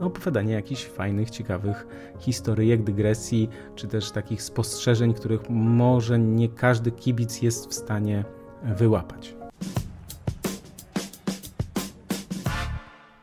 opowiadanie 0.00 0.52
jakichś 0.52 0.84
fajnych, 0.84 1.30
ciekawych 1.30 1.86
historyjek, 2.18 2.82
dygresji, 2.82 3.48
czy 3.74 3.88
też 3.88 4.10
takich 4.10 4.42
spostrzeżeń, 4.42 5.14
których 5.14 5.40
może 5.50 6.18
nie 6.18 6.48
każdy 6.48 6.90
kibic 6.90 7.42
jest 7.42 7.70
w 7.70 7.74
stanie 7.74 8.24
wyłapać. 8.62 9.36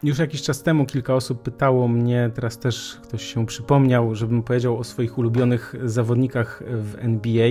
Już 0.03 0.19
jakiś 0.19 0.41
czas 0.41 0.63
temu 0.63 0.85
kilka 0.85 1.15
osób 1.15 1.41
pytało 1.41 1.87
mnie, 1.87 2.31
teraz 2.35 2.57
też 2.57 2.97
ktoś 3.03 3.33
się 3.33 3.45
przypomniał, 3.45 4.15
żebym 4.15 4.43
powiedział 4.43 4.77
o 4.77 4.83
swoich 4.83 5.17
ulubionych 5.17 5.75
zawodnikach 5.83 6.63
w 6.67 6.95
NBA. 6.97 7.49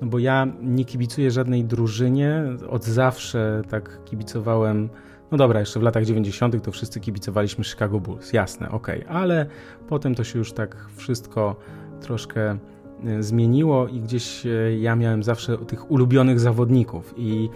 No 0.00 0.06
bo 0.06 0.18
ja 0.18 0.46
nie 0.62 0.84
kibicuję 0.84 1.30
żadnej 1.30 1.64
drużynie. 1.64 2.42
Od 2.68 2.84
zawsze 2.84 3.62
tak 3.68 4.04
kibicowałem. 4.04 4.88
No 5.30 5.38
dobra, 5.38 5.60
jeszcze 5.60 5.80
w 5.80 5.82
latach 5.82 6.04
90. 6.04 6.64
to 6.64 6.72
wszyscy 6.72 7.00
kibicowaliśmy 7.00 7.64
Chicago 7.64 8.00
Bulls, 8.00 8.32
jasne, 8.32 8.70
ok, 8.70 8.88
ale 9.08 9.46
potem 9.88 10.14
to 10.14 10.24
się 10.24 10.38
już 10.38 10.52
tak 10.52 10.86
wszystko 10.96 11.56
troszkę 12.00 12.58
e, 13.04 13.22
zmieniło 13.22 13.88
i 13.88 14.00
gdzieś 14.00 14.46
e, 14.46 14.78
ja 14.78 14.96
miałem 14.96 15.22
zawsze 15.22 15.58
tych 15.58 15.90
ulubionych 15.90 16.40
zawodników 16.40 17.14
i 17.16 17.48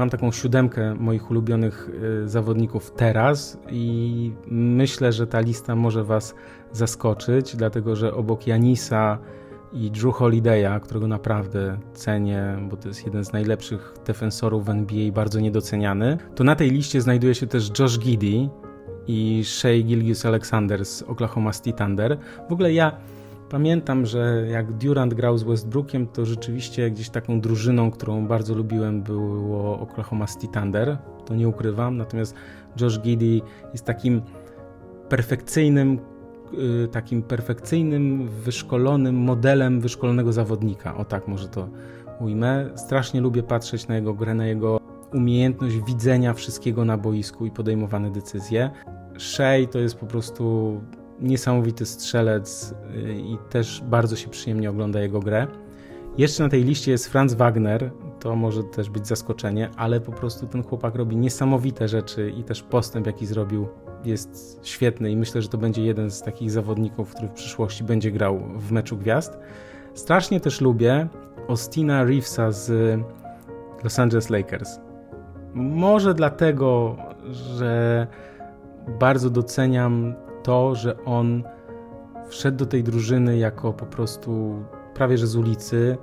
Mam 0.00 0.10
taką 0.10 0.32
siódemkę 0.32 0.94
moich 0.94 1.30
ulubionych 1.30 1.90
y, 2.24 2.28
zawodników 2.28 2.92
teraz 2.96 3.58
i 3.70 4.32
myślę, 4.50 5.12
że 5.12 5.26
ta 5.26 5.40
lista 5.40 5.76
może 5.76 6.04
Was 6.04 6.34
zaskoczyć, 6.72 7.56
dlatego 7.56 7.96
że 7.96 8.14
obok 8.14 8.46
Janisa 8.46 9.18
i 9.72 9.90
Drew 9.90 10.14
Holiday'a, 10.14 10.80
którego 10.80 11.08
naprawdę 11.08 11.78
cenię, 11.94 12.58
bo 12.70 12.76
to 12.76 12.88
jest 12.88 13.06
jeden 13.06 13.24
z 13.24 13.32
najlepszych 13.32 13.94
defensorów 14.06 14.64
w 14.64 14.68
NBA, 14.68 15.12
bardzo 15.12 15.40
niedoceniany, 15.40 16.18
to 16.34 16.44
na 16.44 16.56
tej 16.56 16.70
liście 16.70 17.00
znajduje 17.00 17.34
się 17.34 17.46
też 17.46 17.70
Josh 17.78 17.98
Giddy 17.98 18.48
i 19.06 19.44
Shea 19.44 19.82
Gilgius 19.82 20.26
Alexander 20.26 20.84
z 20.84 21.02
Oklahoma 21.02 21.52
City 21.52 21.72
Thunder. 21.72 22.18
W 22.48 22.52
ogóle 22.52 22.72
ja 22.72 22.96
Pamiętam, 23.50 24.06
że 24.06 24.46
jak 24.50 24.72
Durant 24.72 25.14
grał 25.14 25.38
z 25.38 25.42
Westbrookiem, 25.42 26.06
to 26.06 26.24
rzeczywiście 26.24 26.90
gdzieś 26.90 27.10
taką 27.10 27.40
drużyną, 27.40 27.90
którą 27.90 28.26
bardzo 28.26 28.54
lubiłem, 28.54 29.02
było 29.02 29.80
Oklahoma 29.80 30.26
City 30.26 30.48
Thunder. 30.48 30.98
To 31.26 31.34
nie 31.34 31.48
ukrywam. 31.48 31.96
Natomiast 31.96 32.34
Josh 32.80 33.00
Giddy 33.00 33.40
jest 33.72 33.84
takim 33.84 34.22
perfekcyjnym, 35.08 35.98
y, 36.84 36.88
takim 36.88 37.22
perfekcyjnym, 37.22 38.28
wyszkolonym 38.28 39.14
modelem 39.14 39.80
wyszkolonego 39.80 40.32
zawodnika. 40.32 40.96
O 40.96 41.04
tak 41.04 41.28
może 41.28 41.48
to 41.48 41.68
ujmę. 42.20 42.70
Strasznie 42.76 43.20
lubię 43.20 43.42
patrzeć 43.42 43.88
na 43.88 43.96
jego 43.96 44.14
grę, 44.14 44.34
na 44.34 44.46
jego 44.46 44.80
umiejętność 45.14 45.76
widzenia 45.86 46.34
wszystkiego 46.34 46.84
na 46.84 46.98
boisku 46.98 47.46
i 47.46 47.50
podejmowane 47.50 48.10
decyzje. 48.10 48.70
Shea 49.18 49.66
to 49.70 49.78
jest 49.78 49.94
po 49.94 50.06
prostu 50.06 50.74
niesamowity 51.20 51.86
strzelec 51.86 52.74
y, 52.96 53.12
i 53.12 53.38
też 53.50 53.82
bardzo 53.86 54.16
się 54.16 54.28
przyjemnie 54.28 54.70
ogląda 54.70 55.00
jego 55.00 55.20
grę. 55.20 55.46
Jeszcze 56.18 56.42
na 56.42 56.48
tej 56.48 56.64
liście 56.64 56.90
jest 56.90 57.08
Franz 57.08 57.34
Wagner, 57.34 57.90
to 58.20 58.36
może 58.36 58.64
też 58.64 58.90
być 58.90 59.06
zaskoczenie, 59.06 59.70
ale 59.76 60.00
po 60.00 60.12
prostu 60.12 60.46
ten 60.46 60.62
chłopak 60.62 60.94
robi 60.94 61.16
niesamowite 61.16 61.88
rzeczy 61.88 62.32
i 62.38 62.44
też 62.44 62.62
postęp, 62.62 63.06
jaki 63.06 63.26
zrobił, 63.26 63.68
jest 64.04 64.60
świetny 64.62 65.10
i 65.10 65.16
myślę, 65.16 65.42
że 65.42 65.48
to 65.48 65.58
będzie 65.58 65.84
jeden 65.84 66.10
z 66.10 66.22
takich 66.22 66.50
zawodników, 66.50 67.10
który 67.10 67.28
w 67.28 67.32
przyszłości 67.32 67.84
będzie 67.84 68.10
grał 68.10 68.40
w 68.56 68.72
meczu 68.72 68.96
gwiazd. 68.96 69.38
Strasznie 69.94 70.40
też 70.40 70.60
lubię 70.60 71.08
Austina 71.48 72.04
Reevesa 72.04 72.52
z 72.52 73.00
Los 73.84 73.98
Angeles 73.98 74.30
Lakers. 74.30 74.80
Może 75.54 76.14
dlatego, 76.14 76.96
że 77.30 78.06
bardzo 79.00 79.30
doceniam 79.30 80.14
to, 80.42 80.74
że 80.74 81.04
on 81.04 81.42
wszedł 82.28 82.58
do 82.58 82.66
tej 82.66 82.82
drużyny 82.82 83.38
jako 83.38 83.72
po 83.72 83.86
prostu 83.86 84.62
prawie 84.94 85.18
że 85.18 85.26
z 85.26 85.36
ulicy 85.36 85.96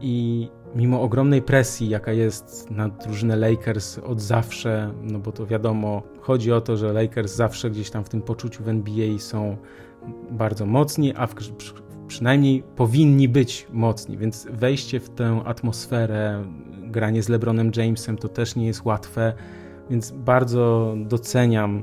i 0.00 0.48
mimo 0.74 1.02
ogromnej 1.02 1.42
presji, 1.42 1.88
jaka 1.88 2.12
jest 2.12 2.70
na 2.70 2.88
drużynę 2.88 3.36
Lakers 3.36 3.98
od 3.98 4.20
zawsze, 4.20 4.92
no 5.02 5.18
bo 5.18 5.32
to 5.32 5.46
wiadomo, 5.46 6.02
chodzi 6.20 6.52
o 6.52 6.60
to, 6.60 6.76
że 6.76 6.92
Lakers 6.92 7.34
zawsze 7.34 7.70
gdzieś 7.70 7.90
tam 7.90 8.04
w 8.04 8.08
tym 8.08 8.22
poczuciu 8.22 8.64
w 8.64 8.68
NBA 8.68 9.18
są 9.18 9.56
bardzo 10.30 10.66
mocni, 10.66 11.14
a 11.16 11.26
w, 11.26 11.34
przynajmniej 12.06 12.62
powinni 12.76 13.28
być 13.28 13.66
mocni, 13.72 14.18
więc 14.18 14.46
wejście 14.50 15.00
w 15.00 15.10
tę 15.10 15.40
atmosferę, 15.44 16.44
granie 16.82 17.22
z 17.22 17.28
LeBronem 17.28 17.70
Jamesem 17.76 18.16
to 18.16 18.28
też 18.28 18.56
nie 18.56 18.66
jest 18.66 18.84
łatwe, 18.84 19.32
więc 19.90 20.10
bardzo 20.10 20.94
doceniam 20.96 21.82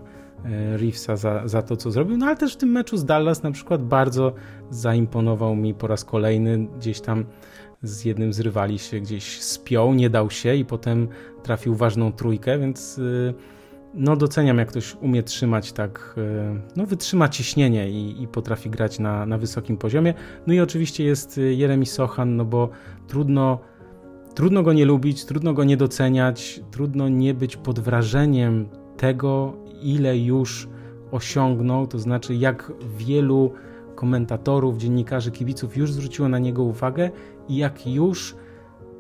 Reevesa 0.78 1.18
za, 1.18 1.48
za 1.48 1.62
to, 1.62 1.78
co 1.78 1.92
zrobił. 1.92 2.18
No 2.18 2.26
ale 2.26 2.36
też 2.36 2.54
w 2.54 2.58
tym 2.58 2.70
meczu 2.70 2.98
z 2.98 3.06
Dallas 3.06 3.44
na 3.44 3.52
przykład 3.52 3.84
bardzo 3.84 4.34
zaimponował 4.70 5.56
mi 5.56 5.74
po 5.74 5.88
raz 5.88 6.06
kolejny. 6.06 6.68
Gdzieś 6.78 7.02
tam 7.02 7.26
z 7.84 8.06
jednym 8.06 8.34
z 8.34 8.40
rywali 8.40 8.80
się 8.80 9.00
gdzieś 9.00 9.42
spiął, 9.42 9.94
nie 9.94 10.10
dał 10.10 10.32
się 10.32 10.56
i 10.56 10.66
potem 10.66 11.08
trafił 11.44 11.76
ważną 11.76 12.12
trójkę, 12.12 12.60
więc 12.60 12.98
y, 12.98 13.34
no 13.94 14.16
doceniam 14.16 14.58
jak 14.58 14.70
ktoś 14.70 14.96
umie 14.96 15.24
trzymać 15.24 15.72
tak, 15.72 16.16
y, 16.18 16.62
no 16.76 16.86
wytrzyma 16.86 17.30
ciśnienie 17.30 17.90
i, 17.90 18.24
i 18.24 18.28
potrafi 18.28 18.70
grać 18.70 19.00
na, 19.00 19.26
na 19.26 19.38
wysokim 19.38 19.78
poziomie. 19.78 20.14
No 20.48 20.54
i 20.54 20.60
oczywiście 20.60 21.04
jest 21.04 21.38
y, 21.38 21.54
Jeremy 21.54 21.86
Sochan, 21.86 22.36
no 22.36 22.46
bo 22.46 22.70
trudno 23.08 23.60
Trudno 24.36 24.64
go 24.64 24.74
nie 24.74 24.86
lubić, 24.86 25.26
trudno 25.26 25.54
go 25.54 25.64
nie 25.64 25.78
doceniać, 25.78 26.62
trudno 26.72 27.10
nie 27.10 27.34
być 27.34 27.58
pod 27.58 27.80
wrażeniem 27.80 28.70
tego, 28.98 29.54
ile 29.84 30.18
już 30.18 30.70
osiągnął, 31.12 31.88
to 31.88 32.00
znaczy 32.00 32.36
jak 32.36 32.72
wielu 32.98 33.54
komentatorów, 33.96 34.78
dziennikarzy, 34.78 35.32
kibiców 35.32 35.78
już 35.78 35.94
zwróciło 35.94 36.30
na 36.30 36.40
niego 36.40 36.64
uwagę 36.64 37.12
i 37.48 37.58
jak 37.58 37.88
już 37.88 38.36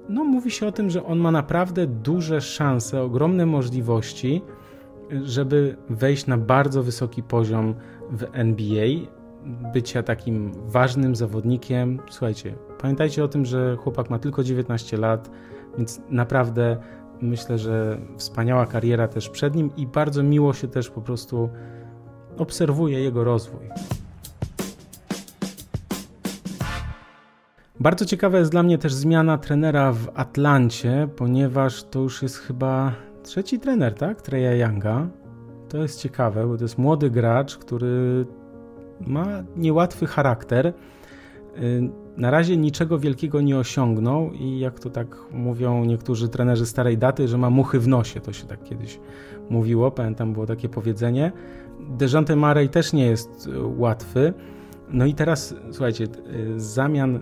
no, 0.10 0.24
mówi 0.24 0.52
się 0.52 0.67
o 0.67 0.72
tym, 0.72 0.89
że 0.89 1.06
on 1.06 1.20
ma 1.20 1.32
naprawdę 1.32 1.88
duże 1.88 2.41
szanse, 2.41 3.02
ogromne 3.02 3.46
możliwości, 3.46 4.41
żeby 5.24 5.78
wejść 5.89 6.28
na 6.28 6.38
bardzo 6.38 6.84
wysoki 6.84 7.24
poziom 7.24 7.76
w 8.12 8.26
NBA, 8.34 8.88
bycia 9.74 10.04
takim 10.04 10.52
ważnym 10.65 11.15
zawodnikiem. 11.15 12.00
Słuchajcie, 12.10 12.56
pamiętajcie 12.82 13.24
o 13.24 13.28
tym, 13.28 13.46
że 13.46 13.76
chłopak 13.76 14.10
ma 14.10 14.20
tylko 14.20 14.44
19 14.44 14.98
lat, 14.98 15.32
więc 15.78 16.02
naprawdę 16.10 16.78
myślę, 17.22 17.58
że 17.58 17.98
wspaniała 18.18 18.66
kariera 18.66 19.08
też 19.08 19.30
przed 19.30 19.56
nim 19.56 19.72
i 19.78 19.88
bardzo 19.88 20.24
miło 20.24 20.54
się 20.54 20.68
też 20.68 20.90
po 20.90 21.02
prostu 21.02 21.50
obserwuje 22.38 23.00
jego 23.00 23.24
rozwój. 23.24 23.70
Bardzo 27.80 28.06
ciekawa 28.06 28.38
jest 28.38 28.52
dla 28.52 28.64
mnie 28.64 28.78
też 28.78 28.94
zmiana 28.94 29.38
trenera 29.38 29.92
w 29.94 30.10
Atlancie, 30.14 31.08
ponieważ 31.16 31.84
to 31.84 32.00
już 32.00 32.22
jest 32.22 32.38
chyba 32.38 32.94
trzeci 33.24 33.60
trener, 33.60 33.94
tak? 33.94 34.22
Treya 34.22 34.60
Younga. 34.60 35.08
To 35.70 35.78
jest 35.78 36.02
ciekawe, 36.02 36.48
bo 36.48 36.58
to 36.58 36.64
jest 36.64 36.78
młody 36.78 37.10
gracz, 37.10 37.58
który 37.58 38.26
ma 39.08 39.26
niełatwy 39.56 40.06
charakter, 40.06 40.74
na 42.22 42.32
razie 42.32 42.58
niczego 42.58 43.00
wielkiego 43.00 43.42
nie 43.42 43.58
osiągnął 43.58 44.32
i 44.32 44.60
jak 44.60 44.80
to 44.80 44.90
tak 44.90 45.18
mówią 45.32 45.86
niektórzy 45.86 46.30
trenerzy 46.30 46.66
starej 46.66 46.98
daty, 46.98 47.28
że 47.28 47.38
ma 47.38 47.50
muchy 47.50 47.80
w 47.80 47.88
nosie, 47.88 48.20
to 48.20 48.34
się 48.34 48.48
tak 48.48 48.64
kiedyś 48.64 49.00
mówiło, 49.50 49.92
pamiętam 49.92 50.34
było 50.34 50.46
takie 50.46 50.70
powiedzenie. 50.70 51.32
Dejante 51.80 52.36
Marey 52.36 52.70
też 52.70 52.94
nie 52.94 53.06
jest 53.06 53.50
łatwy, 53.78 54.34
no 54.90 55.06
i 55.06 55.14
teraz, 55.14 55.56
słuchajcie, 55.72 56.08
zamian 56.58 57.20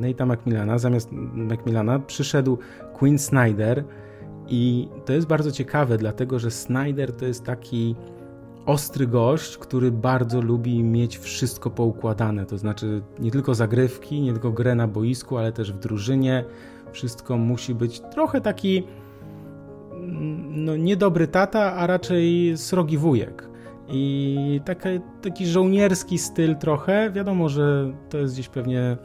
Nate'a 0.00 0.26
Macmillana, 0.26 0.78
zamiast 0.78 1.08
Macmillana 1.32 1.98
przyszedł 1.98 2.58
Quinn 2.92 3.18
Snyder 3.18 3.84
i 4.48 4.88
to 5.04 5.12
jest 5.12 5.26
bardzo 5.26 5.52
ciekawe, 5.52 5.98
dlatego 5.98 6.38
że 6.38 6.50
Snyder 6.50 7.12
to 7.12 7.26
jest 7.26 7.44
taki 7.44 7.96
ostry 8.68 9.06
gość, 9.06 9.58
który 9.58 9.92
bardzo 9.92 10.40
lubi 10.40 10.84
mieć 10.84 11.18
wszystko 11.18 11.70
poukładane, 11.70 12.46
to 12.46 12.58
znaczy 12.58 13.02
nie 13.18 13.30
tylko 13.30 13.54
zagrywki, 13.54 14.20
nie 14.20 14.32
tylko 14.32 14.52
grę 14.52 14.74
na 14.74 14.88
boisku, 14.88 15.38
ale 15.38 15.52
też 15.52 15.72
w 15.72 15.78
drużynie. 15.78 16.44
Wszystko 16.92 17.36
musi 17.36 17.74
być 17.74 18.00
trochę 18.00 18.40
taki 18.40 18.82
no, 20.48 20.76
niedobry 20.76 21.28
tata, 21.28 21.74
a 21.74 21.86
raczej 21.86 22.52
srogi 22.56 22.98
wujek. 22.98 23.48
I 23.88 24.60
taki, 24.64 24.88
taki 25.22 25.46
żołnierski 25.46 26.18
styl 26.18 26.56
trochę. 26.56 27.10
Wiadomo, 27.10 27.48
że 27.48 27.92
to 28.10 28.18
jest 28.18 28.34
gdzieś 28.34 28.48
pewnie 28.48 28.96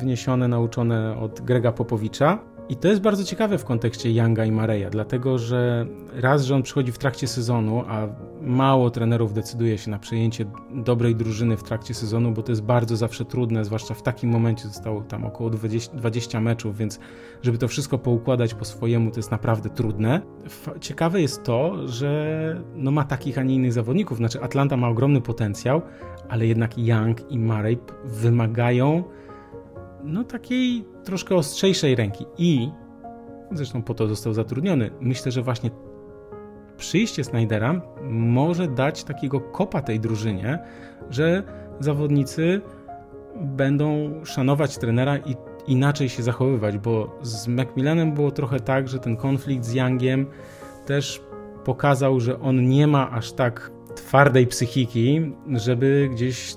wniesione, 0.00 0.48
nauczone 0.48 1.18
od 1.20 1.40
Grega 1.40 1.72
Popowicza. 1.72 2.38
I 2.68 2.76
to 2.76 2.88
jest 2.88 3.00
bardzo 3.00 3.24
ciekawe 3.24 3.58
w 3.58 3.64
kontekście 3.64 4.12
Younga 4.12 4.44
i 4.44 4.52
Mareya, 4.52 4.86
dlatego 4.90 5.38
że 5.38 5.86
raz, 6.12 6.44
że 6.44 6.54
on 6.54 6.62
przychodzi 6.62 6.92
w 6.92 6.98
trakcie 6.98 7.26
sezonu, 7.26 7.84
a 7.88 8.06
mało 8.40 8.90
trenerów 8.90 9.32
decyduje 9.32 9.78
się 9.78 9.90
na 9.90 9.98
przejęcie 9.98 10.44
dobrej 10.70 11.16
drużyny 11.16 11.56
w 11.56 11.62
trakcie 11.62 11.94
sezonu, 11.94 12.32
bo 12.32 12.42
to 12.42 12.52
jest 12.52 12.62
bardzo 12.62 12.96
zawsze 12.96 13.24
trudne, 13.24 13.64
zwłaszcza 13.64 13.94
w 13.94 14.02
takim 14.02 14.30
momencie 14.30 14.68
zostało 14.68 15.02
tam 15.02 15.24
około 15.24 15.50
20, 15.50 15.96
20 15.96 16.40
meczów, 16.40 16.76
więc 16.76 17.00
żeby 17.42 17.58
to 17.58 17.68
wszystko 17.68 17.98
poukładać 17.98 18.54
po 18.54 18.64
swojemu, 18.64 19.10
to 19.10 19.16
jest 19.16 19.30
naprawdę 19.30 19.70
trudne. 19.70 20.20
Ciekawe 20.80 21.20
jest 21.20 21.42
to, 21.42 21.88
że 21.88 22.62
no 22.74 22.90
ma 22.90 23.04
takich, 23.04 23.38
a 23.38 23.42
nie 23.42 23.54
innych 23.54 23.72
zawodników, 23.72 24.18
znaczy 24.18 24.42
Atlanta 24.42 24.76
ma 24.76 24.88
ogromny 24.88 25.20
potencjał, 25.20 25.82
ale 26.28 26.46
jednak 26.46 26.78
Young 26.78 27.30
i 27.30 27.38
Murray 27.38 27.78
wymagają 28.04 29.04
no 30.04 30.24
takiej 30.24 30.84
troszkę 31.06 31.34
ostrzejszej 31.34 31.94
ręki 31.94 32.24
i 32.38 32.70
zresztą 33.52 33.82
po 33.82 33.94
to 33.94 34.06
został 34.08 34.32
zatrudniony. 34.32 34.90
Myślę, 35.00 35.32
że 35.32 35.42
właśnie 35.42 35.70
przyjście 36.76 37.24
Snydera 37.24 37.80
może 38.10 38.68
dać 38.68 39.04
takiego 39.04 39.40
kopa 39.40 39.82
tej 39.82 40.00
drużynie, 40.00 40.58
że 41.10 41.42
zawodnicy 41.80 42.60
będą 43.36 44.10
szanować 44.24 44.78
trenera 44.78 45.16
i 45.16 45.36
inaczej 45.66 46.08
się 46.08 46.22
zachowywać, 46.22 46.78
bo 46.78 47.18
z 47.22 47.48
Macmillanem 47.48 48.14
było 48.14 48.30
trochę 48.30 48.60
tak, 48.60 48.88
że 48.88 48.98
ten 48.98 49.16
konflikt 49.16 49.64
z 49.64 49.74
Youngiem 49.74 50.26
też 50.86 51.22
pokazał, 51.64 52.20
że 52.20 52.40
on 52.40 52.68
nie 52.68 52.86
ma 52.86 53.10
aż 53.10 53.32
tak 53.32 53.70
twardej 53.94 54.46
psychiki, 54.46 55.32
żeby 55.54 56.08
gdzieś 56.12 56.56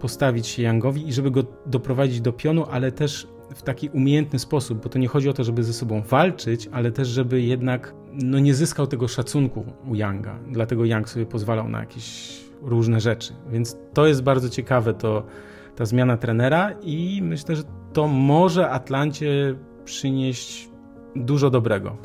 postawić 0.00 0.46
się 0.46 0.62
Youngowi 0.62 1.08
i 1.08 1.12
żeby 1.12 1.30
go 1.30 1.42
doprowadzić 1.66 2.20
do 2.20 2.32
pionu, 2.32 2.66
ale 2.70 2.92
też 2.92 3.28
w 3.54 3.62
taki 3.62 3.88
umiejętny 3.88 4.38
sposób, 4.38 4.82
bo 4.82 4.88
to 4.88 4.98
nie 4.98 5.08
chodzi 5.08 5.28
o 5.28 5.32
to, 5.32 5.44
żeby 5.44 5.64
ze 5.64 5.72
sobą 5.72 6.02
walczyć, 6.02 6.68
ale 6.72 6.92
też, 6.92 7.08
żeby 7.08 7.40
jednak 7.40 7.94
no, 8.12 8.38
nie 8.38 8.54
zyskał 8.54 8.86
tego 8.86 9.08
szacunku 9.08 9.64
u 9.86 9.94
Younga. 9.94 10.38
Dlatego 10.50 10.84
Young 10.84 11.08
sobie 11.08 11.26
pozwalał 11.26 11.68
na 11.68 11.80
jakieś 11.80 12.38
różne 12.62 13.00
rzeczy. 13.00 13.32
Więc 13.50 13.76
to 13.94 14.06
jest 14.06 14.22
bardzo 14.22 14.48
ciekawe, 14.48 14.94
to, 14.94 15.26
ta 15.76 15.84
zmiana 15.84 16.16
trenera 16.16 16.70
i 16.82 17.20
myślę, 17.22 17.56
że 17.56 17.62
to 17.92 18.08
może 18.08 18.70
Atlancie 18.70 19.54
przynieść 19.84 20.68
dużo 21.16 21.50
dobrego. 21.50 21.96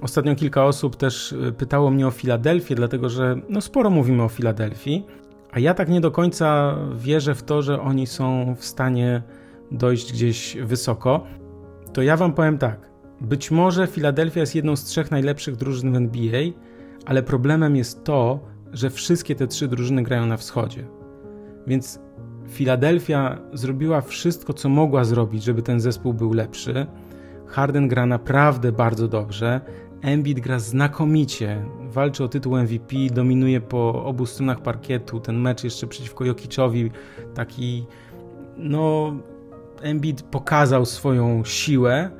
Ostatnio 0.00 0.34
kilka 0.34 0.64
osób 0.64 0.96
też 0.96 1.32
y, 1.32 1.52
pytało 1.58 1.90
mnie 1.90 2.06
o 2.06 2.10
Filadelfię, 2.10 2.74
dlatego 2.74 3.08
że 3.08 3.36
no 3.48 3.60
sporo 3.60 3.90
mówimy 3.90 4.22
o 4.22 4.28
Filadelfii, 4.28 5.06
a 5.52 5.58
ja 5.58 5.74
tak 5.74 5.88
nie 5.88 6.00
do 6.00 6.10
końca 6.10 6.76
wierzę 6.96 7.34
w 7.34 7.42
to, 7.42 7.62
że 7.62 7.80
oni 7.80 8.06
są 8.06 8.54
w 8.58 8.64
stanie 8.64 9.22
dojść 9.70 10.12
gdzieś 10.12 10.56
wysoko. 10.56 11.24
To 11.92 12.02
ja 12.02 12.16
wam 12.16 12.32
powiem 12.32 12.58
tak. 12.58 12.90
Być 13.20 13.50
może 13.50 13.86
Filadelfia 13.86 14.40
jest 14.40 14.54
jedną 14.54 14.76
z 14.76 14.84
trzech 14.84 15.10
najlepszych 15.10 15.56
drużyn 15.56 15.92
w 15.92 15.96
NBA, 15.96 16.40
ale 17.06 17.22
problemem 17.22 17.76
jest 17.76 18.04
to, 18.04 18.40
że 18.72 18.90
wszystkie 18.90 19.34
te 19.34 19.46
trzy 19.46 19.68
drużyny 19.68 20.02
grają 20.02 20.26
na 20.26 20.36
wschodzie. 20.36 20.86
Więc 21.66 22.00
Filadelfia 22.48 23.38
zrobiła 23.52 24.00
wszystko, 24.00 24.52
co 24.52 24.68
mogła 24.68 25.04
zrobić, 25.04 25.42
żeby 25.42 25.62
ten 25.62 25.80
zespół 25.80 26.14
był 26.14 26.32
lepszy. 26.32 26.86
Harden 27.46 27.88
gra 27.88 28.06
naprawdę 28.06 28.72
bardzo 28.72 29.08
dobrze. 29.08 29.60
Embiid 30.02 30.40
gra 30.40 30.58
znakomicie, 30.58 31.64
walczy 31.80 32.24
o 32.24 32.28
tytuł 32.28 32.56
MVP, 32.56 32.96
dominuje 33.12 33.60
po 33.60 34.04
obu 34.04 34.26
stronach 34.26 34.62
parkietu. 34.62 35.20
Ten 35.20 35.40
mecz 35.40 35.64
jeszcze 35.64 35.86
przeciwko 35.86 36.24
Jokiczowi, 36.24 36.90
taki, 37.34 37.86
no, 38.56 39.12
Embiid 39.82 40.22
pokazał 40.22 40.86
swoją 40.86 41.44
siłę, 41.44 42.10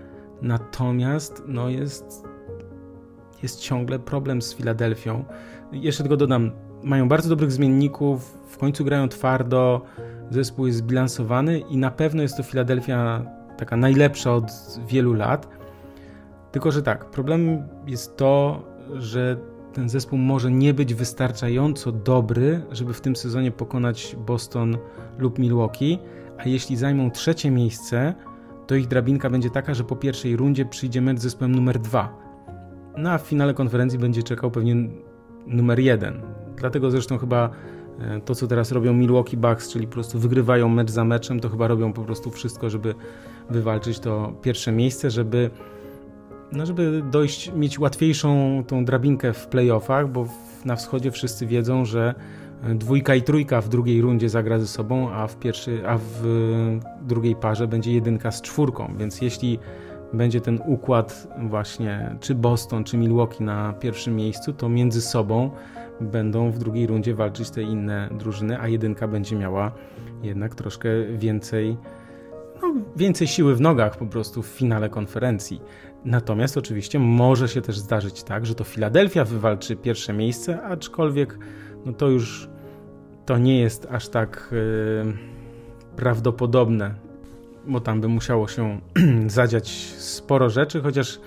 natomiast, 0.42 1.42
no, 1.46 1.68
jest, 1.68 2.24
jest 3.42 3.60
ciągle 3.60 3.98
problem 3.98 4.42
z 4.42 4.54
Filadelfią. 4.54 5.24
Jeszcze 5.72 6.02
tylko 6.02 6.16
dodam, 6.16 6.50
mają 6.82 7.08
bardzo 7.08 7.28
dobrych 7.28 7.52
zmienników, 7.52 8.38
w 8.48 8.58
końcu 8.58 8.84
grają 8.84 9.08
twardo, 9.08 9.82
zespół 10.30 10.66
jest 10.66 10.78
zbilansowany 10.78 11.58
i 11.58 11.76
na 11.76 11.90
pewno 11.90 12.22
jest 12.22 12.36
to 12.36 12.42
Filadelfia 12.42 13.24
taka 13.58 13.76
najlepsza 13.76 14.34
od 14.34 14.50
wielu 14.86 15.12
lat. 15.12 15.59
Tylko, 16.52 16.70
że 16.70 16.82
tak, 16.82 17.04
problem 17.10 17.68
jest 17.86 18.16
to, 18.16 18.62
że 18.94 19.36
ten 19.72 19.88
zespół 19.88 20.18
może 20.18 20.50
nie 20.50 20.74
być 20.74 20.94
wystarczająco 20.94 21.92
dobry, 21.92 22.62
żeby 22.70 22.92
w 22.92 23.00
tym 23.00 23.16
sezonie 23.16 23.50
pokonać 23.50 24.16
Boston 24.26 24.78
lub 25.18 25.38
Milwaukee, 25.38 25.98
a 26.38 26.48
jeśli 26.48 26.76
zajmą 26.76 27.10
trzecie 27.10 27.50
miejsce, 27.50 28.14
to 28.66 28.74
ich 28.74 28.86
drabinka 28.86 29.30
będzie 29.30 29.50
taka, 29.50 29.74
że 29.74 29.84
po 29.84 29.96
pierwszej 29.96 30.36
rundzie 30.36 30.64
przyjdzie 30.64 31.00
mecz 31.00 31.18
z 31.18 31.22
zespołem 31.22 31.54
numer 31.54 31.78
dwa. 31.78 32.18
No 32.96 33.10
a 33.10 33.18
w 33.18 33.22
finale 33.22 33.54
konferencji 33.54 33.98
będzie 33.98 34.22
czekał 34.22 34.50
pewnie 34.50 34.76
numer 35.46 35.78
jeden. 35.78 36.22
Dlatego 36.56 36.90
zresztą 36.90 37.18
chyba 37.18 37.50
e, 38.00 38.20
to, 38.20 38.34
co 38.34 38.46
teraz 38.46 38.72
robią 38.72 38.92
Milwaukee 38.92 39.36
Bucks, 39.36 39.72
czyli 39.72 39.86
po 39.86 39.92
prostu 39.92 40.18
wygrywają 40.18 40.68
mecz 40.68 40.90
za 40.90 41.04
meczem, 41.04 41.40
to 41.40 41.48
chyba 41.48 41.68
robią 41.68 41.92
po 41.92 42.02
prostu 42.02 42.30
wszystko, 42.30 42.70
żeby 42.70 42.94
wywalczyć 43.50 43.98
to 43.98 44.32
pierwsze 44.42 44.72
miejsce, 44.72 45.10
żeby 45.10 45.50
no 46.52 46.66
żeby 46.66 47.02
dojść, 47.10 47.52
mieć 47.52 47.78
łatwiejszą 47.78 48.62
tą 48.66 48.84
drabinkę 48.84 49.32
w 49.32 49.46
playoffach, 49.46 50.08
bo 50.08 50.26
na 50.64 50.76
wschodzie 50.76 51.10
wszyscy 51.10 51.46
wiedzą, 51.46 51.84
że 51.84 52.14
dwójka 52.74 53.14
i 53.14 53.22
trójka 53.22 53.60
w 53.60 53.68
drugiej 53.68 54.00
rundzie 54.00 54.28
zagra 54.28 54.58
ze 54.58 54.66
sobą, 54.66 55.10
a 55.10 55.26
w, 55.26 55.36
pierwszy, 55.36 55.82
a 55.88 55.98
w 55.98 56.22
drugiej 57.02 57.36
parze 57.36 57.68
będzie 57.68 57.92
jedynka 57.92 58.30
z 58.30 58.42
czwórką, 58.42 58.94
więc 58.98 59.20
jeśli 59.20 59.58
będzie 60.12 60.40
ten 60.40 60.60
układ 60.66 61.28
właśnie 61.48 62.16
czy 62.20 62.34
Boston, 62.34 62.84
czy 62.84 62.96
Milwaukee 62.96 63.44
na 63.44 63.72
pierwszym 63.72 64.16
miejscu, 64.16 64.52
to 64.52 64.68
między 64.68 65.00
sobą 65.00 65.50
będą 66.00 66.50
w 66.50 66.58
drugiej 66.58 66.86
rundzie 66.86 67.14
walczyć 67.14 67.50
te 67.50 67.62
inne 67.62 68.08
drużyny, 68.18 68.60
a 68.60 68.68
jedynka 68.68 69.08
będzie 69.08 69.36
miała 69.36 69.72
jednak 70.22 70.54
troszkę 70.54 70.88
więcej, 71.18 71.76
no, 72.62 72.74
więcej 72.96 73.26
siły 73.26 73.54
w 73.54 73.60
nogach 73.60 73.96
po 73.96 74.06
prostu 74.06 74.42
w 74.42 74.46
finale 74.46 74.88
konferencji. 74.88 75.60
Natomiast 76.04 76.56
oczywiście 76.56 76.98
może 76.98 77.48
się 77.48 77.62
też 77.62 77.78
zdarzyć 77.78 78.22
tak, 78.22 78.46
że 78.46 78.54
to 78.54 78.64
Filadelfia 78.64 79.24
wywalczy 79.24 79.76
pierwsze 79.76 80.12
miejsce, 80.12 80.62
aczkolwiek 80.62 81.38
no 81.84 81.92
to 81.92 82.08
już 82.08 82.48
to 83.26 83.38
nie 83.38 83.60
jest 83.60 83.86
aż 83.90 84.08
tak 84.08 84.48
yy, 84.52 85.12
prawdopodobne, 85.96 86.94
bo 87.66 87.80
tam 87.80 88.00
by 88.00 88.08
musiało 88.08 88.48
się 88.48 88.80
zadziać 89.26 89.70
sporo 89.98 90.50
rzeczy, 90.50 90.80
chociaż 90.80 91.20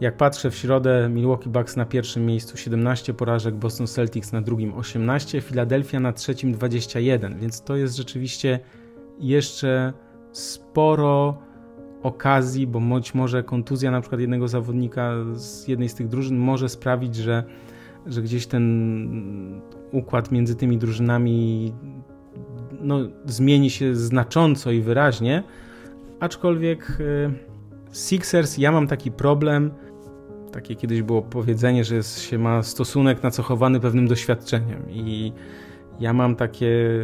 jak 0.00 0.16
patrzę 0.16 0.50
w 0.50 0.54
środę, 0.54 1.08
Milwaukee 1.08 1.48
Bucks 1.48 1.76
na 1.76 1.84
pierwszym 1.84 2.26
miejscu 2.26 2.56
17 2.56 3.14
porażek, 3.14 3.54
Boston 3.54 3.86
Celtics 3.86 4.32
na 4.32 4.42
drugim 4.42 4.74
18, 4.74 5.40
Philadelphia 5.40 6.00
na 6.00 6.12
trzecim 6.12 6.52
21, 6.52 7.38
więc 7.38 7.62
to 7.62 7.76
jest 7.76 7.96
rzeczywiście 7.96 8.60
jeszcze 9.18 9.92
sporo 10.32 11.38
okazji, 12.06 12.66
bo 12.66 12.80
być 12.80 13.14
może 13.14 13.42
kontuzja 13.42 13.90
na 13.90 14.00
przykład 14.00 14.20
jednego 14.20 14.48
zawodnika 14.48 15.12
z 15.34 15.68
jednej 15.68 15.88
z 15.88 15.94
tych 15.94 16.08
drużyn 16.08 16.38
może 16.38 16.68
sprawić, 16.68 17.16
że, 17.16 17.44
że 18.06 18.22
gdzieś 18.22 18.46
ten 18.46 19.60
układ 19.92 20.32
między 20.32 20.56
tymi 20.56 20.78
drużynami 20.78 21.72
no, 22.80 22.98
zmieni 23.24 23.70
się 23.70 23.94
znacząco 23.94 24.70
i 24.70 24.80
wyraźnie. 24.80 25.42
Aczkolwiek 26.20 27.00
y, 27.00 27.30
Sixers, 27.92 28.58
ja 28.58 28.72
mam 28.72 28.86
taki 28.86 29.10
problem, 29.10 29.70
takie 30.52 30.76
kiedyś 30.76 31.02
było 31.02 31.22
powiedzenie, 31.22 31.84
że 31.84 32.02
się 32.02 32.38
ma 32.38 32.62
stosunek 32.62 33.22
nacechowany 33.22 33.80
pewnym 33.80 34.08
doświadczeniem 34.08 34.90
i 34.90 35.32
Ja 36.00 36.12
mam 36.12 36.36
takie 36.36 37.00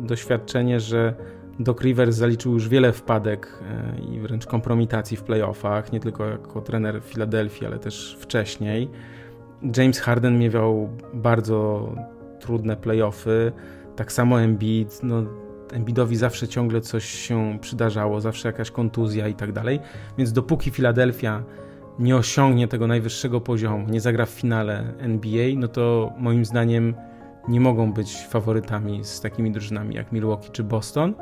doświadczenie, 0.00 0.80
że 0.80 1.14
Doc 1.60 1.80
Rivers 1.80 2.16
zaliczył 2.16 2.52
już 2.52 2.68
wiele 2.68 2.92
wpadek 2.92 3.62
e, 3.62 4.00
i 4.00 4.20
wręcz 4.20 4.46
kompromitacji 4.46 5.16
w 5.16 5.22
playoffach, 5.22 5.92
nie 5.92 6.00
tylko 6.00 6.26
jako 6.26 6.60
trener 6.60 7.02
w 7.02 7.04
Filadelfii, 7.04 7.66
ale 7.66 7.78
też 7.78 8.16
wcześniej. 8.20 8.90
James 9.76 10.00
Harden 10.00 10.38
miewał 10.38 10.88
bardzo 11.14 11.88
trudne 12.40 12.76
playoffy, 12.76 13.52
tak 13.96 14.12
samo 14.12 14.40
Embiid, 14.40 15.00
no 15.02 15.22
Embiidowi 15.72 16.16
zawsze 16.16 16.48
ciągle 16.48 16.80
coś 16.80 17.04
się 17.04 17.58
przydarzało, 17.60 18.20
zawsze 18.20 18.48
jakaś 18.48 18.70
kontuzja 18.70 19.28
i 19.28 19.34
tak 19.34 19.52
dalej, 19.52 19.80
więc 20.18 20.32
dopóki 20.32 20.70
Filadelfia 20.70 21.42
nie 21.98 22.16
osiągnie 22.16 22.68
tego 22.68 22.86
najwyższego 22.86 23.40
poziomu, 23.40 23.86
nie 23.88 24.00
zagra 24.00 24.26
w 24.26 24.30
finale 24.30 24.94
NBA, 24.98 25.46
no 25.56 25.68
to 25.68 26.12
moim 26.18 26.44
zdaniem 26.44 26.94
nie 27.48 27.60
mogą 27.60 27.92
być 27.92 28.26
faworytami 28.26 29.04
z 29.04 29.20
takimi 29.20 29.50
drużynami 29.52 29.94
jak 29.94 30.12
Milwaukee 30.12 30.50
czy 30.52 30.64
Boston, 30.64 31.14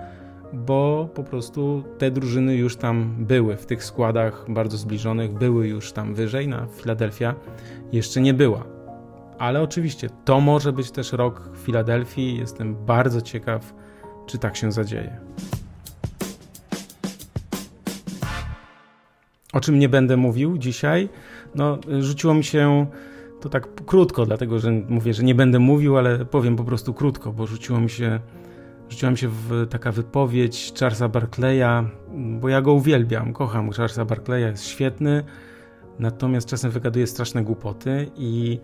bo 0.53 1.09
po 1.15 1.25
prostu 1.25 1.85
te 1.99 2.11
drużyny 2.11 2.57
już 2.57 2.77
tam 2.77 3.15
były 3.19 3.57
w 3.57 3.67
tych 3.67 3.85
składach 3.85 4.45
bardzo 4.49 4.77
zbliżonych, 4.77 5.33
były 5.33 5.69
już 5.69 5.93
tam 5.93 6.15
wyżej, 6.15 6.49
na 6.49 6.67
Filadelfia 6.67 7.35
jeszcze 7.93 8.21
nie 8.21 8.35
była. 8.35 8.65
Ale 9.39 9.63
oczywiście 9.63 10.09
to 10.25 10.41
może 10.41 10.73
być 10.73 10.91
też 10.91 11.13
rok 11.13 11.51
Filadelfii. 11.57 12.39
Jestem 12.39 12.87
bardzo 12.87 13.21
ciekaw, 13.21 13.75
czy 14.27 14.39
tak 14.39 14.57
się 14.57 14.73
zadzieje. 14.73 15.21
O 19.53 19.61
czym 19.61 19.79
nie 19.79 19.89
będę 19.89 20.17
mówił 20.17 20.59
dzisiaj? 20.59 21.09
No, 21.55 21.79
rzuciło 22.01 22.35
mi 22.35 22.45
się 22.45 22.87
to 23.41 23.49
tak 23.49 23.85
krótko, 23.85 24.27
dlatego 24.27 24.59
że 24.59 24.71
mówię, 24.71 25.15
że 25.15 25.23
nie 25.23 25.35
będę 25.35 25.59
mówił, 25.59 25.99
ale 25.99 26.25
powiem 26.25 26.57
po 26.57 26.65
prostu 26.65 26.95
krótko, 26.95 27.33
bo 27.33 27.47
rzuciło 27.47 27.81
mi 27.81 27.91
się, 27.91 28.21
rzuciła 28.90 29.11
mi 29.11 29.18
się 29.18 29.29
w, 29.29 29.66
taka 29.70 29.92
wypowiedź 29.92 30.72
Charlesa 30.81 31.09
Barclaya, 31.09 31.88
bo 32.40 32.48
ja 32.48 32.62
go 32.62 32.72
uwielbiam, 32.72 33.33
kocham 33.33 33.70
Charlesa 33.70 34.05
Barclaya, 34.05 34.42
jest 34.42 34.66
świetny, 34.66 35.24
natomiast 35.98 36.48
czasem 36.48 36.70
wygaduje 36.70 37.07
straszne 37.07 37.44
głupoty 37.44 38.11
i 38.16 38.61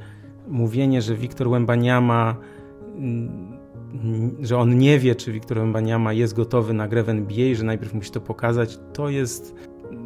mówienie, 0.48 1.02
że 1.02 1.14
Wiktor 1.14 1.48
Łębaniama 1.48 2.36
że 4.40 4.58
on 4.58 4.78
nie 4.78 4.98
wie, 4.98 5.14
czy 5.14 5.32
Wiktor 5.32 5.58
Wembaniama 5.58 6.12
jest 6.12 6.34
gotowy 6.34 6.74
na 6.74 6.88
grę 6.88 7.02
w 7.02 7.08
NBA, 7.08 7.54
że 7.54 7.64
najpierw 7.64 7.94
musi 7.94 8.10
to 8.10 8.20
pokazać, 8.20 8.78
to 8.92 9.08
jest 9.08 9.54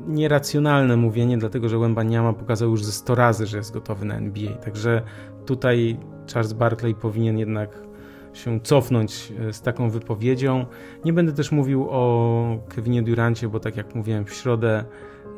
nieracjonalne 0.06 0.96
mówienie, 0.96 1.38
dlatego 1.38 1.68
że 1.68 1.78
Wembaniama 1.78 2.32
pokazał 2.32 2.70
już 2.70 2.84
ze 2.84 2.92
100 2.92 3.14
razy, 3.14 3.46
że 3.46 3.56
jest 3.56 3.72
gotowy 3.72 4.04
na 4.04 4.16
NBA. 4.16 4.52
Także 4.52 5.02
tutaj 5.46 5.98
Charles 6.32 6.52
Barkley 6.52 6.94
powinien 6.94 7.38
jednak 7.38 7.89
się 8.32 8.60
cofnąć 8.60 9.32
e, 9.48 9.52
z 9.52 9.62
taką 9.62 9.90
wypowiedzią. 9.90 10.66
Nie 11.04 11.12
będę 11.12 11.32
też 11.32 11.52
mówił 11.52 11.86
o 11.90 12.58
Kevinie 12.68 13.02
Durancie, 13.02 13.48
bo 13.48 13.60
tak 13.60 13.76
jak 13.76 13.94
mówiłem 13.94 14.24
w 14.24 14.34
środę 14.34 14.84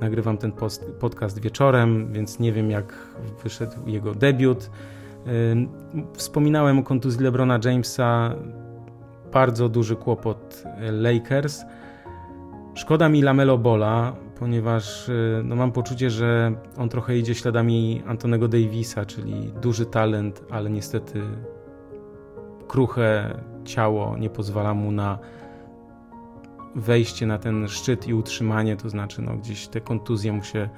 nagrywam 0.01 0.39
ten 0.39 0.53
post, 0.53 0.91
podcast 1.01 1.41
wieczorem, 1.41 2.13
więc 2.13 2.39
nie 2.39 2.53
wiem 2.53 2.71
jak 2.71 2.95
wyszedł 3.43 3.77
jego 3.87 4.15
debiut. 4.15 4.71
Wspominałem 6.15 6.79
o 6.79 6.83
kontuzji 6.83 7.25
LeBrona 7.25 7.59
Jamesa, 7.65 8.35
bardzo 9.33 9.69
duży 9.69 9.97
kłopot 9.97 10.65
e, 10.65 10.93
Lakers. 10.93 11.65
Szkoda 12.75 13.09
mi 13.09 13.23
Lamelo 13.23 13.59
Bola, 13.59 14.17
ponieważ 14.39 15.09
e, 15.09 15.13
no, 15.45 15.57
mam 15.57 15.73
poczucie, 15.73 16.11
że 16.11 16.53
on 16.79 16.89
trochę 16.89 17.19
idzie 17.19 17.35
śladami 17.35 18.03
Antonego 18.07 18.49
Davisa, 18.49 19.05
czyli 19.05 19.53
duży 19.63 19.87
talent, 19.87 20.45
ale 20.51 20.71
niestety 20.71 21.21
kruche 22.73 23.39
ciało 23.65 24.19
nie 24.19 24.31
pozwala 24.31 24.75
mu 24.75 24.93
na 24.93 25.19
wejście 26.75 27.27
na 27.27 27.39
ten 27.39 27.69
szczyt 27.69 28.09
i 28.09 28.15
utrzymanie, 28.15 28.77
to 28.77 28.91
znaczy 28.91 29.23
no, 29.23 29.37
gdzieś 29.37 29.69
te 29.69 29.81
kontuzje 29.81 30.33
mu 30.33 30.43
się 30.43 30.69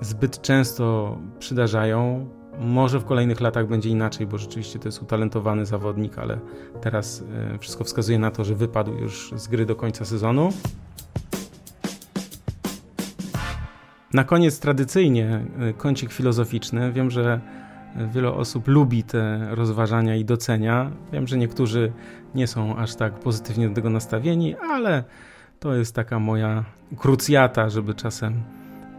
zbyt 0.00 0.42
często 0.42 1.16
przydarzają. 1.38 2.28
Może 2.58 3.00
w 3.00 3.04
kolejnych 3.04 3.40
latach 3.40 3.68
będzie 3.68 3.90
inaczej, 3.90 4.26
bo 4.26 4.38
rzeczywiście 4.38 4.78
to 4.78 4.88
jest 4.88 5.02
utalentowany 5.02 5.66
zawodnik, 5.66 6.18
ale 6.18 6.38
teraz 6.80 7.24
e, 7.54 7.58
wszystko 7.58 7.84
wskazuje 7.84 8.18
na 8.18 8.30
to, 8.30 8.44
że 8.44 8.54
wypadł 8.54 8.92
już 8.92 9.32
z 9.36 9.48
gry 9.48 9.66
do 9.66 9.76
końca 9.76 10.04
sezonu. 10.04 10.48
Na 14.12 14.24
koniec 14.24 14.60
tradycyjnie 14.60 15.44
e, 15.58 15.72
kącik 15.72 16.12
filozoficzny. 16.12 16.92
Wiem, 16.92 17.10
że 17.10 17.40
wiele 18.14 18.32
osób 18.32 18.68
lubi 18.68 19.02
te 19.02 19.48
rozważania 19.50 20.16
i 20.16 20.24
docenia. 20.24 20.90
Wiem, 21.12 21.26
że 21.26 21.38
niektórzy 21.38 21.92
nie 22.34 22.46
są 22.46 22.76
aż 22.76 22.94
tak 22.94 23.12
pozytywnie 23.12 23.68
do 23.68 23.74
tego 23.74 23.90
nastawieni, 23.90 24.54
ale 24.70 25.04
to 25.60 25.74
jest 25.74 25.94
taka 25.94 26.18
moja 26.18 26.64
krucjata, 26.96 27.70
żeby 27.70 27.94
czasem 27.94 28.42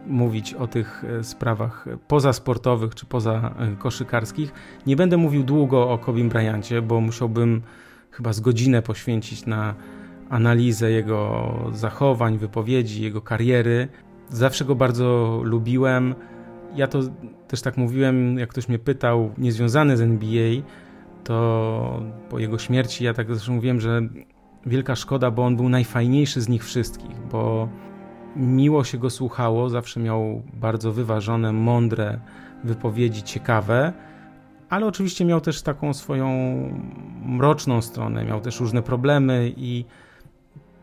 mówić 0.06 0.54
o 0.54 0.66
tych 0.66 1.04
e, 1.04 1.24
sprawach 1.24 1.86
pozasportowych 2.08 2.94
czy 2.94 3.06
poza 3.06 3.54
e, 3.58 3.76
koszykarskich. 3.76 4.52
Nie 4.86 4.96
będę 4.96 5.16
mówił 5.16 5.44
długo 5.44 5.90
o 5.90 5.98
Kobim 5.98 6.28
Bryancie, 6.28 6.82
bo 6.82 7.00
musiałbym 7.00 7.62
chyba 8.10 8.32
z 8.32 8.40
godzinę 8.40 8.82
poświęcić 8.82 9.46
na 9.46 9.74
analizę 10.30 10.90
jego 10.90 11.48
zachowań, 11.72 12.38
wypowiedzi, 12.38 13.02
jego 13.02 13.20
kariery. 13.20 13.88
Zawsze 14.28 14.64
go 14.64 14.74
bardzo 14.74 15.40
lubiłem. 15.44 16.14
Ja 16.74 16.86
to 16.86 17.00
też 17.48 17.62
tak 17.62 17.76
mówiłem, 17.76 18.38
jak 18.38 18.48
ktoś 18.48 18.68
mnie 18.68 18.78
pytał, 18.78 19.30
niezwiązany 19.38 19.96
z 19.96 20.00
NBA, 20.00 20.62
to 21.24 22.02
po 22.30 22.38
jego 22.38 22.58
śmierci 22.58 23.04
ja 23.04 23.14
tak 23.14 23.26
zresztą 23.26 23.52
mówiłem, 23.52 23.80
że 23.80 24.00
wielka 24.66 24.96
szkoda, 24.96 25.30
bo 25.30 25.44
on 25.44 25.56
był 25.56 25.68
najfajniejszy 25.68 26.40
z 26.40 26.48
nich 26.48 26.64
wszystkich, 26.64 27.16
bo 27.32 27.68
miło 28.36 28.84
się 28.84 28.98
go 28.98 29.10
słuchało, 29.10 29.70
zawsze 29.70 30.00
miał 30.00 30.42
bardzo 30.54 30.92
wyważone, 30.92 31.52
mądre 31.52 32.20
wypowiedzi, 32.64 33.22
ciekawe, 33.22 33.92
ale 34.68 34.86
oczywiście 34.86 35.24
miał 35.24 35.40
też 35.40 35.62
taką 35.62 35.94
swoją 35.94 36.28
mroczną 37.22 37.82
stronę, 37.82 38.24
miał 38.24 38.40
też 38.40 38.60
różne 38.60 38.82
problemy 38.82 39.52
i 39.56 39.84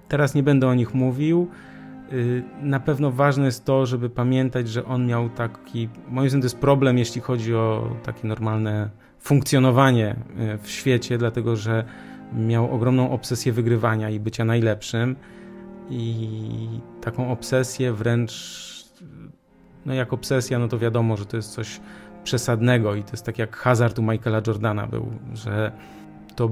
teraz 0.08 0.36
nie 0.36 0.44
będę 0.44 0.68
o 0.68 0.74
nich 0.74 0.94
mówił. 0.94 1.48
Y, 2.14 2.44
na 2.62 2.80
pewno 2.80 3.12
ważne 3.12 3.46
jest 3.46 3.66
to, 3.66 3.86
żeby 3.86 4.10
pamiętać, 4.10 4.70
że 4.70 4.86
on 4.86 5.06
miał 5.06 5.30
taki, 5.30 5.90
moim 6.10 6.30
zdaniem 6.30 6.42
to 6.42 6.46
jest 6.46 6.58
problem, 6.58 6.98
jeśli 6.98 7.22
chodzi 7.22 7.56
o 7.56 7.96
takie 8.04 8.28
normalne 8.28 8.90
funkcjonowanie 9.20 10.16
y, 10.56 10.58
w 10.58 10.70
świecie, 10.70 11.18
dlatego 11.18 11.56
że 11.56 11.86
miał 12.34 12.72
ogromną 12.72 13.12
obsesję 13.12 13.54
wygrywania 13.54 14.10
i 14.10 14.20
bycia 14.20 14.46
najlepszym. 14.46 15.16
I 15.90 16.80
taką 17.02 17.32
obsesję 17.32 17.94
wręcz, 17.94 18.34
no 19.86 19.94
jak 19.94 20.14
obsesja, 20.14 20.60
no 20.60 20.68
to 20.68 20.80
wiadomo, 20.80 21.18
że 21.18 21.26
to 21.26 21.38
jest 21.38 21.52
coś 21.52 21.80
przesadnego 22.24 22.96
i 22.96 23.04
to 23.04 23.12
jest 23.12 23.26
tak 23.26 23.40
jak 23.40 23.58
hazard 23.58 24.00
u 24.00 24.02
Michaela 24.02 24.42
Jordana 24.48 24.88
był, 24.88 25.06
że 25.34 25.72
to, 26.36 26.50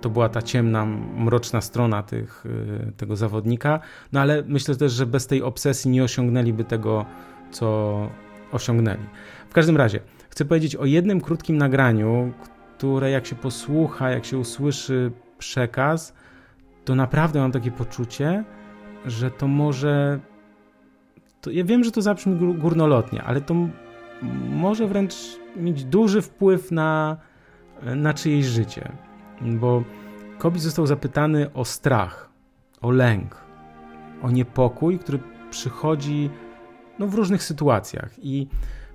to 0.00 0.10
była 0.10 0.28
ta 0.28 0.42
ciemna, 0.42 0.86
mroczna 1.16 1.60
strona 1.60 2.02
tych, 2.02 2.46
y, 2.46 2.92
tego 2.96 3.16
zawodnika, 3.16 3.80
no 4.12 4.20
ale 4.20 4.42
myślę 4.46 4.76
też, 4.76 4.92
że 4.92 5.06
bez 5.06 5.26
tej 5.26 5.42
obsesji 5.42 5.90
nie 5.90 6.04
osiągnęliby 6.04 6.64
tego, 6.64 7.06
co 7.50 7.98
osiągnęli. 8.52 9.06
W 9.50 9.52
każdym 9.52 9.76
razie, 9.76 10.00
chcę 10.30 10.44
powiedzieć 10.44 10.76
o 10.76 10.84
jednym 10.84 11.20
krótkim 11.20 11.58
nagraniu, 11.58 12.32
które 12.76 13.10
jak 13.10 13.26
się 13.26 13.36
posłucha, 13.36 14.10
jak 14.10 14.24
się 14.24 14.38
usłyszy 14.38 15.12
przekaz, 15.38 16.14
to 16.84 16.94
naprawdę 16.94 17.40
mam 17.40 17.52
takie 17.52 17.70
poczucie, 17.70 18.44
że 19.06 19.30
to 19.30 19.48
może. 19.48 20.20
To 21.40 21.50
ja 21.50 21.64
wiem, 21.64 21.84
że 21.84 21.90
to 21.90 22.02
zabrzmi 22.02 22.54
górnolotnie, 22.54 23.22
ale 23.22 23.40
to 23.40 23.54
może 24.50 24.86
wręcz 24.86 25.14
mieć 25.56 25.84
duży 25.84 26.22
wpływ 26.22 26.70
na, 26.70 27.16
na 27.82 28.14
czyjeś 28.14 28.46
życie. 28.46 28.92
Bo 29.40 29.82
Kobi 30.38 30.60
został 30.60 30.86
zapytany 30.86 31.52
o 31.52 31.64
strach, 31.64 32.30
o 32.80 32.90
lęk, 32.90 33.36
o 34.22 34.30
niepokój, 34.30 34.98
który 34.98 35.18
przychodzi 35.50 36.30
no, 36.98 37.06
w 37.06 37.14
różnych 37.14 37.42
sytuacjach. 37.42 38.10
I 38.18 38.48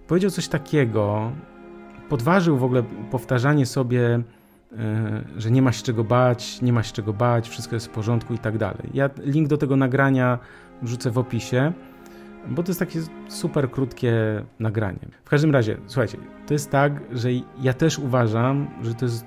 powiedział 0.07 0.31
coś 0.31 0.47
takiego, 0.47 1.31
podważył 2.09 2.57
w 2.57 2.63
ogóle 2.63 2.83
powtarzanie 3.11 3.65
sobie 3.65 4.23
E, 4.79 5.23
że 5.37 5.51
nie 5.51 5.61
ma 5.61 5.71
się 5.71 5.83
czego 5.83 6.03
bać, 6.03 6.61
nie 6.61 6.73
ma 6.73 6.83
się 6.83 6.93
czego 6.93 7.13
bać, 7.13 7.49
wszystko 7.49 7.75
jest 7.75 7.87
w 7.87 7.89
porządku 7.89 8.33
i 8.33 8.39
tak 8.39 8.57
dalej. 8.57 8.89
Ja 8.93 9.09
link 9.23 9.47
do 9.47 9.57
tego 9.57 9.75
nagrania 9.75 10.39
wrzucę 10.81 11.11
w 11.11 11.17
opisie, 11.17 11.73
bo 12.47 12.63
to 12.63 12.69
jest 12.69 12.79
takie 12.79 12.99
super 13.27 13.71
krótkie 13.71 14.13
nagranie. 14.59 14.99
W 15.25 15.29
każdym 15.29 15.51
razie, 15.51 15.77
słuchajcie, 15.87 16.17
to 16.47 16.53
jest 16.53 16.71
tak, 16.71 17.01
że 17.11 17.29
ja 17.61 17.73
też 17.73 17.99
uważam, 17.99 18.67
że 18.81 18.93
to 18.93 19.05
jest 19.05 19.25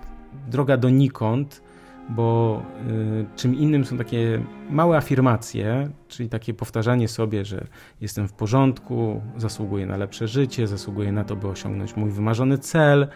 droga 0.49 0.77
donikąd, 0.77 1.63
bo 2.09 2.63
y, 2.91 3.27
czym 3.37 3.55
innym 3.55 3.85
są 3.85 3.99
takie 3.99 4.43
małe 4.71 4.97
afirmacje, 4.97 5.91
czyli 6.09 6.29
takie 6.29 6.55
powtarzanie 6.55 7.09
sobie, 7.09 7.45
że 7.45 7.67
jestem 8.01 8.29
w 8.29 8.33
porządku, 8.33 9.23
zasługuję 9.37 9.87
na 9.87 9.97
lepsze 9.97 10.29
życie, 10.29 10.67
zasługuję 10.67 11.13
na 11.13 11.25
to, 11.25 11.37
by 11.37 11.49
osiągnąć 11.49 11.97
mój 11.97 12.11
wymarzony 12.11 12.59
cel. 12.59 13.09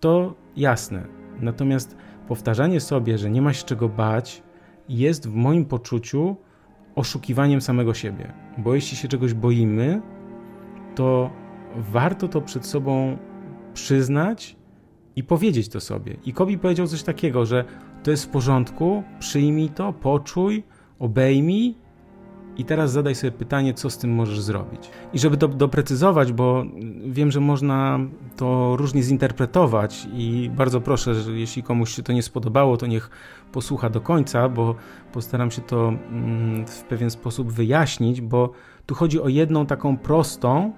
To 0.00 0.34
jasne, 0.56 1.06
Natomiast 1.40 1.96
powtarzanie 2.28 2.80
sobie, 2.80 3.18
że 3.18 3.30
nie 3.30 3.42
ma 3.42 3.52
się 3.52 3.64
czego 3.64 3.88
bać, 3.88 4.42
jest 4.88 5.28
w 5.28 5.34
moim 5.34 5.64
poczuciu 5.64 6.36
oszukiwaniem 6.94 7.60
samego 7.60 7.94
siebie. 7.94 8.32
Bo 8.58 8.74
jeśli 8.74 8.96
się 8.96 9.08
czegoś 9.08 9.34
boimy, 9.34 10.02
to 10.94 11.30
warto 11.76 12.28
to 12.28 12.40
przed 12.40 12.66
sobą 12.66 13.18
przyznać 13.74 14.56
i 15.16 15.24
powiedzieć 15.24 15.68
to 15.68 15.80
sobie. 15.80 16.16
I 16.24 16.32
Kobi 16.32 16.58
powiedział 16.58 16.86
coś 16.86 17.02
takiego, 17.02 17.46
że 17.46 17.64
to 18.02 18.10
jest 18.10 18.24
w 18.24 18.28
porządku, 18.28 19.02
przyjmij 19.18 19.68
to, 19.68 19.92
poczuj, 19.92 20.64
obejmij 20.98 21.74
i 22.56 22.64
teraz 22.64 22.92
zadaj 22.92 23.14
sobie 23.14 23.30
pytanie, 23.30 23.74
co 23.74 23.90
z 23.90 23.98
tym 23.98 24.14
możesz 24.14 24.40
zrobić. 24.40 24.90
I 25.12 25.18
żeby 25.18 25.36
to 25.36 25.48
doprecyzować, 25.48 26.32
bo 26.32 26.64
wiem, 27.06 27.30
że 27.30 27.40
można 27.40 27.98
to 28.36 28.76
różnie 28.76 29.02
zinterpretować 29.02 30.08
i 30.14 30.50
bardzo 30.56 30.80
proszę, 30.80 31.14
że 31.14 31.32
jeśli 31.32 31.62
komuś 31.62 31.94
się 31.94 32.02
to 32.02 32.12
nie 32.12 32.22
spodobało, 32.22 32.76
to 32.76 32.86
niech 32.86 33.10
posłucha 33.52 33.90
do 33.90 34.00
końca, 34.00 34.48
bo 34.48 34.74
postaram 35.12 35.50
się 35.50 35.62
to 35.62 35.88
mm, 35.88 36.66
w 36.66 36.82
pewien 36.82 37.10
sposób 37.10 37.52
wyjaśnić, 37.52 38.20
bo 38.20 38.52
tu 38.86 38.94
chodzi 38.94 39.20
o 39.20 39.28
jedną 39.28 39.66
taką 39.66 39.96
prostą, 39.96 40.72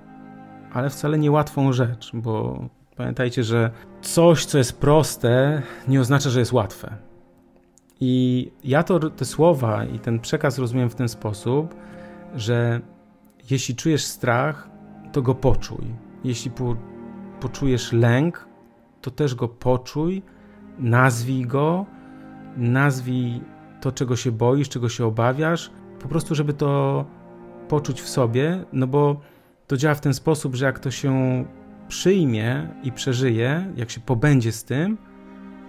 ale 0.72 0.90
wcale 0.90 1.18
niełatwą 1.18 1.72
rzecz, 1.72 2.10
bo 2.14 2.64
pamiętajcie, 2.96 3.44
że 3.44 3.70
coś, 4.02 4.44
co 4.44 4.58
jest 4.58 4.80
proste, 4.80 5.62
nie 5.88 6.00
oznacza, 6.00 6.30
że 6.30 6.40
jest 6.40 6.52
łatwe. 6.52 6.96
I 8.00 8.50
ja 8.64 8.82
to, 8.82 9.10
te 9.10 9.24
słowa 9.24 9.84
i 9.84 9.98
ten 9.98 10.20
przekaz 10.20 10.58
rozumiem 10.58 10.90
w 10.90 10.94
ten 10.94 11.08
sposób, 11.08 11.74
że 12.34 12.80
jeśli 13.50 13.76
czujesz 13.76 14.04
strach, 14.04 14.68
to 15.12 15.22
go 15.22 15.34
poczuj. 15.34 15.84
Jeśli 16.24 16.50
po, 16.50 16.76
poczujesz 17.40 17.92
lęk, 17.92 18.48
to 19.00 19.10
też 19.10 19.34
go 19.34 19.48
poczuj, 19.48 20.22
nazwij 20.78 21.46
go, 21.46 21.86
nazwij 22.56 23.40
to, 23.80 23.92
czego 23.92 24.16
się 24.16 24.32
boisz, 24.32 24.68
czego 24.68 24.88
się 24.88 25.06
obawiasz, 25.06 25.70
po 26.02 26.08
prostu, 26.08 26.34
żeby 26.34 26.52
to 26.52 27.04
poczuć 27.68 28.02
w 28.02 28.08
sobie, 28.08 28.64
no 28.72 28.86
bo 28.86 29.20
to 29.66 29.76
działa 29.76 29.94
w 29.94 30.00
ten 30.00 30.14
sposób, 30.14 30.54
że 30.54 30.66
jak 30.66 30.78
to 30.78 30.90
się 30.90 31.44
przyjmie 31.88 32.68
i 32.82 32.92
przeżyje, 32.92 33.72
jak 33.76 33.90
się 33.90 34.00
pobędzie 34.00 34.52
z 34.52 34.64
tym, 34.64 34.98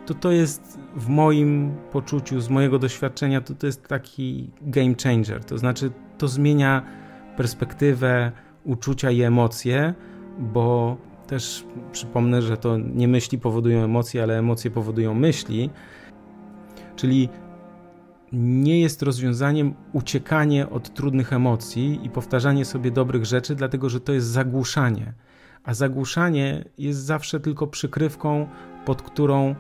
to 0.06 0.14
to 0.14 0.32
jest 0.32 0.80
w 0.96 1.08
moim 1.08 1.78
poczuciu, 1.92 2.42
z 2.42 2.50
mojego 2.50 2.80
doświadczenia, 2.80 3.42
to 3.42 3.54
to 3.56 3.66
jest 3.66 3.88
taki 3.88 4.50
game 4.62 4.96
changer. 5.04 5.46
To 5.46 5.58
znaczy, 5.58 5.92
to 6.18 6.28
zmienia 6.28 6.82
perspektywę, 7.38 8.32
uczucia 8.64 9.12
i 9.12 9.22
emocje, 9.22 9.94
bo 10.40 10.98
też 11.28 11.66
przypomnę, 11.92 12.42
że 12.42 12.58
to 12.58 12.78
nie 12.78 13.08
myśli 13.08 13.40
powodują 13.40 13.84
emocje, 13.84 14.24
ale 14.24 14.40
emocje 14.40 14.72
powodują 14.72 15.14
myśli. 15.14 15.70
Czyli 16.96 17.30
nie 18.34 18.82
jest 18.82 19.02
rozwiązaniem 19.02 19.74
uciekanie 19.94 20.70
od 20.70 20.94
trudnych 20.94 21.34
emocji 21.34 22.00
i 22.04 22.10
powtarzanie 22.10 22.66
sobie 22.66 22.92
dobrych 22.92 23.26
rzeczy, 23.26 23.56
dlatego 23.56 23.90
że 23.90 24.00
to 24.00 24.14
jest 24.14 24.28
zagłuszanie. 24.28 25.14
A 25.66 25.74
zagłuszanie 25.74 26.66
jest 26.78 27.00
zawsze 27.00 27.40
tylko 27.40 27.68
przykrywką, 27.68 28.48
pod 28.86 29.02
którą 29.02 29.56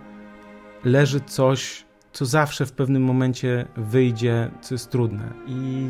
leży 0.84 1.20
coś, 1.20 1.86
co 2.14 2.26
zawsze 2.26 2.66
w 2.66 2.72
pewnym 2.72 3.04
momencie 3.04 3.66
wyjdzie, 3.78 4.52
co 4.62 4.76
jest 4.76 4.90
trudne. 4.90 5.34
I 5.48 5.90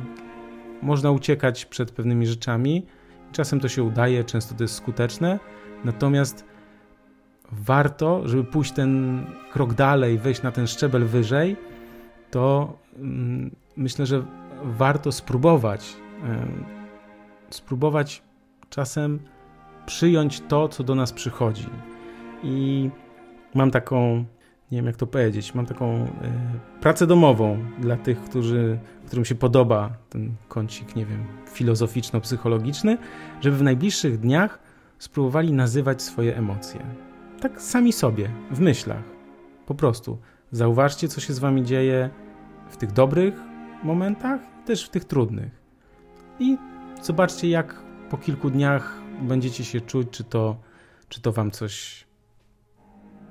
można 0.81 1.11
uciekać 1.11 1.65
przed 1.65 1.91
pewnymi 1.91 2.27
rzeczami. 2.27 2.85
Czasem 3.31 3.59
to 3.59 3.67
się 3.67 3.83
udaje, 3.83 4.23
często 4.23 4.55
to 4.55 4.63
jest 4.63 4.75
skuteczne. 4.75 5.39
Natomiast 5.83 6.45
warto, 7.51 8.27
żeby 8.27 8.43
pójść 8.43 8.71
ten 8.71 9.25
krok 9.51 9.73
dalej, 9.73 10.17
wejść 10.17 10.41
na 10.41 10.51
ten 10.51 10.67
szczebel 10.67 11.05
wyżej, 11.05 11.57
to 12.31 12.77
mm, 12.97 13.55
myślę, 13.77 14.05
że 14.05 14.25
warto 14.63 15.11
spróbować. 15.11 15.95
spróbować 17.49 18.23
czasem 18.69 19.19
przyjąć 19.85 20.41
to, 20.41 20.69
co 20.69 20.83
do 20.83 20.95
nas 20.95 21.13
przychodzi. 21.13 21.69
I 22.43 22.89
mam 23.53 23.71
taką 23.71 24.25
nie 24.71 24.77
wiem 24.77 24.85
jak 24.85 24.95
to 24.95 25.07
powiedzieć, 25.07 25.55
mam 25.55 25.65
taką 25.65 26.05
y, 26.05 26.09
pracę 26.81 27.07
domową 27.07 27.57
dla 27.79 27.97
tych, 27.97 28.21
którzy, 28.21 28.79
którym 29.05 29.25
się 29.25 29.35
podoba 29.35 29.89
ten 30.09 30.31
kącik, 30.47 30.95
nie 30.95 31.05
wiem, 31.05 31.25
filozoficzno-psychologiczny, 31.53 32.97
żeby 33.41 33.57
w 33.57 33.63
najbliższych 33.63 34.19
dniach 34.19 34.59
spróbowali 34.99 35.53
nazywać 35.53 36.01
swoje 36.01 36.37
emocje. 36.37 36.79
Tak 37.41 37.61
sami 37.61 37.93
sobie, 37.93 38.29
w 38.51 38.59
myślach. 38.59 39.03
Po 39.65 39.75
prostu 39.75 40.17
zauważcie, 40.51 41.07
co 41.07 41.21
się 41.21 41.33
z 41.33 41.39
wami 41.39 41.63
dzieje 41.63 42.09
w 42.69 42.77
tych 42.77 42.91
dobrych 42.91 43.33
momentach, 43.83 44.41
też 44.65 44.85
w 44.85 44.89
tych 44.89 45.05
trudnych. 45.05 45.61
I 46.39 46.57
zobaczcie, 47.01 47.49
jak 47.49 47.83
po 48.09 48.17
kilku 48.17 48.49
dniach 48.49 49.01
będziecie 49.21 49.65
się 49.65 49.81
czuć, 49.81 50.09
czy 50.11 50.23
to, 50.23 50.57
czy 51.09 51.21
to 51.21 51.31
wam 51.31 51.51
coś 51.51 52.05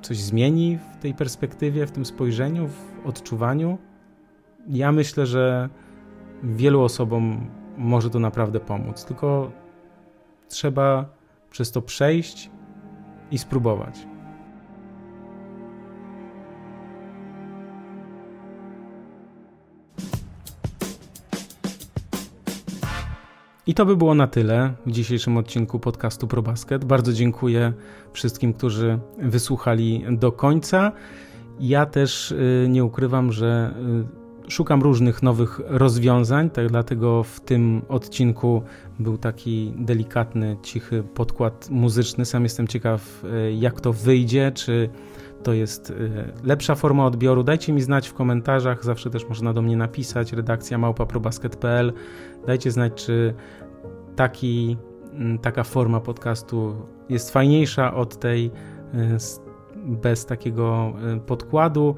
coś 0.02 0.18
zmieni 0.18 0.78
w 0.78 1.02
tej 1.02 1.14
perspektywie, 1.14 1.86
w 1.86 1.90
tym 1.90 2.04
spojrzeniu, 2.04 2.68
w 2.68 3.06
odczuwaniu? 3.06 3.78
Ja 4.68 4.92
myślę, 4.92 5.26
że 5.26 5.68
wielu 6.42 6.82
osobom 6.82 7.50
może 7.76 8.10
to 8.10 8.18
naprawdę 8.18 8.60
pomóc, 8.60 9.04
tylko 9.04 9.52
trzeba 10.48 11.08
przez 11.50 11.72
to 11.72 11.82
przejść 11.82 12.50
i 13.30 13.38
spróbować. 13.38 14.06
I 23.66 23.74
to 23.74 23.86
by 23.86 23.96
było 23.96 24.14
na 24.14 24.26
tyle 24.26 24.74
w 24.86 24.90
dzisiejszym 24.90 25.36
odcinku 25.36 25.80
podcastu 25.80 26.26
ProBasket. 26.26 26.84
Bardzo 26.84 27.12
dziękuję 27.12 27.72
wszystkim, 28.12 28.54
którzy 28.54 28.98
wysłuchali 29.18 30.04
do 30.10 30.32
końca. 30.32 30.92
Ja 31.60 31.86
też 31.86 32.30
y, 32.32 32.66
nie 32.68 32.84
ukrywam, 32.84 33.32
że 33.32 33.74
y, 34.46 34.50
szukam 34.50 34.82
różnych 34.82 35.22
nowych 35.22 35.60
rozwiązań, 35.66 36.50
tak 36.50 36.68
dlatego 36.68 37.22
w 37.22 37.40
tym 37.40 37.82
odcinku 37.88 38.62
był 38.98 39.18
taki 39.18 39.72
delikatny, 39.76 40.56
cichy 40.62 41.02
podkład 41.02 41.68
muzyczny. 41.70 42.24
Sam 42.24 42.42
jestem 42.42 42.68
ciekaw, 42.68 43.24
y, 43.24 43.52
jak 43.52 43.80
to 43.80 43.92
wyjdzie, 43.92 44.52
czy 44.54 44.88
to 45.44 45.52
jest 45.52 45.92
lepsza 46.44 46.74
forma 46.74 47.06
odbioru. 47.06 47.42
Dajcie 47.42 47.72
mi 47.72 47.82
znać 47.82 48.08
w 48.08 48.14
komentarzach, 48.14 48.84
zawsze 48.84 49.10
też 49.10 49.28
można 49.28 49.52
do 49.52 49.62
mnie 49.62 49.76
napisać, 49.76 50.32
redakcja 50.32 50.78
małpaprobasket.pl. 50.78 51.92
Dajcie 52.46 52.70
znać, 52.70 52.92
czy 52.94 53.34
taki, 54.16 54.76
mm, 55.12 55.38
taka 55.38 55.64
forma 55.64 56.00
podcastu 56.00 56.74
jest 57.08 57.30
fajniejsza 57.30 57.94
od 57.94 58.18
tej 58.18 58.46
y, 58.46 58.50
bez 59.76 60.26
takiego 60.26 60.92
y, 61.16 61.20
podkładu. 61.20 61.94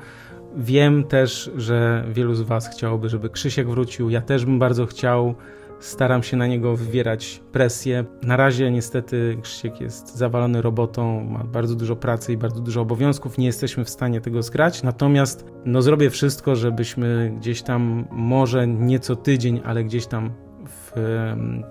Wiem 0.57 1.05
też, 1.05 1.51
że 1.57 2.05
wielu 2.13 2.35
z 2.35 2.43
Was 2.43 2.69
chciałoby, 2.69 3.09
żeby 3.09 3.31
Krzysiek 3.31 3.69
wrócił. 3.69 4.11
Ja 4.11 4.21
też 4.21 4.45
bym 4.45 4.59
bardzo 4.59 4.87
chciał. 4.87 5.35
Staram 5.81 6.23
się 6.23 6.37
na 6.37 6.47
niego 6.47 6.77
wywierać 6.77 7.43
presję. 7.53 8.05
Na 8.23 8.37
razie 8.37 8.71
niestety 8.71 9.39
Krzysiek 9.43 9.81
jest 9.81 10.17
zawalony 10.17 10.63
robotą, 10.63 11.25
ma 11.25 11.45
bardzo 11.45 11.75
dużo 11.75 11.97
pracy 11.97 12.33
i 12.33 12.37
bardzo 12.37 12.61
dużo 12.61 12.81
obowiązków. 12.81 13.39
Nie 13.39 13.47
jesteśmy 13.47 13.85
w 13.85 13.91
stanie 13.91 14.21
tego 14.21 14.43
zgrać. 14.43 14.83
Natomiast 14.83 15.45
no, 15.65 15.83
zrobię 15.83 16.11
wszystko, 16.11 16.57
żebyśmy 16.57 17.35
gdzieś 17.39 17.63
tam, 17.63 18.07
może 18.11 18.67
nie 18.67 19.01
co 19.01 19.17
tydzień, 19.17 19.61
ale 19.65 19.85
gdzieś 19.85 20.07
tam 20.07 20.31
w, 20.67 20.93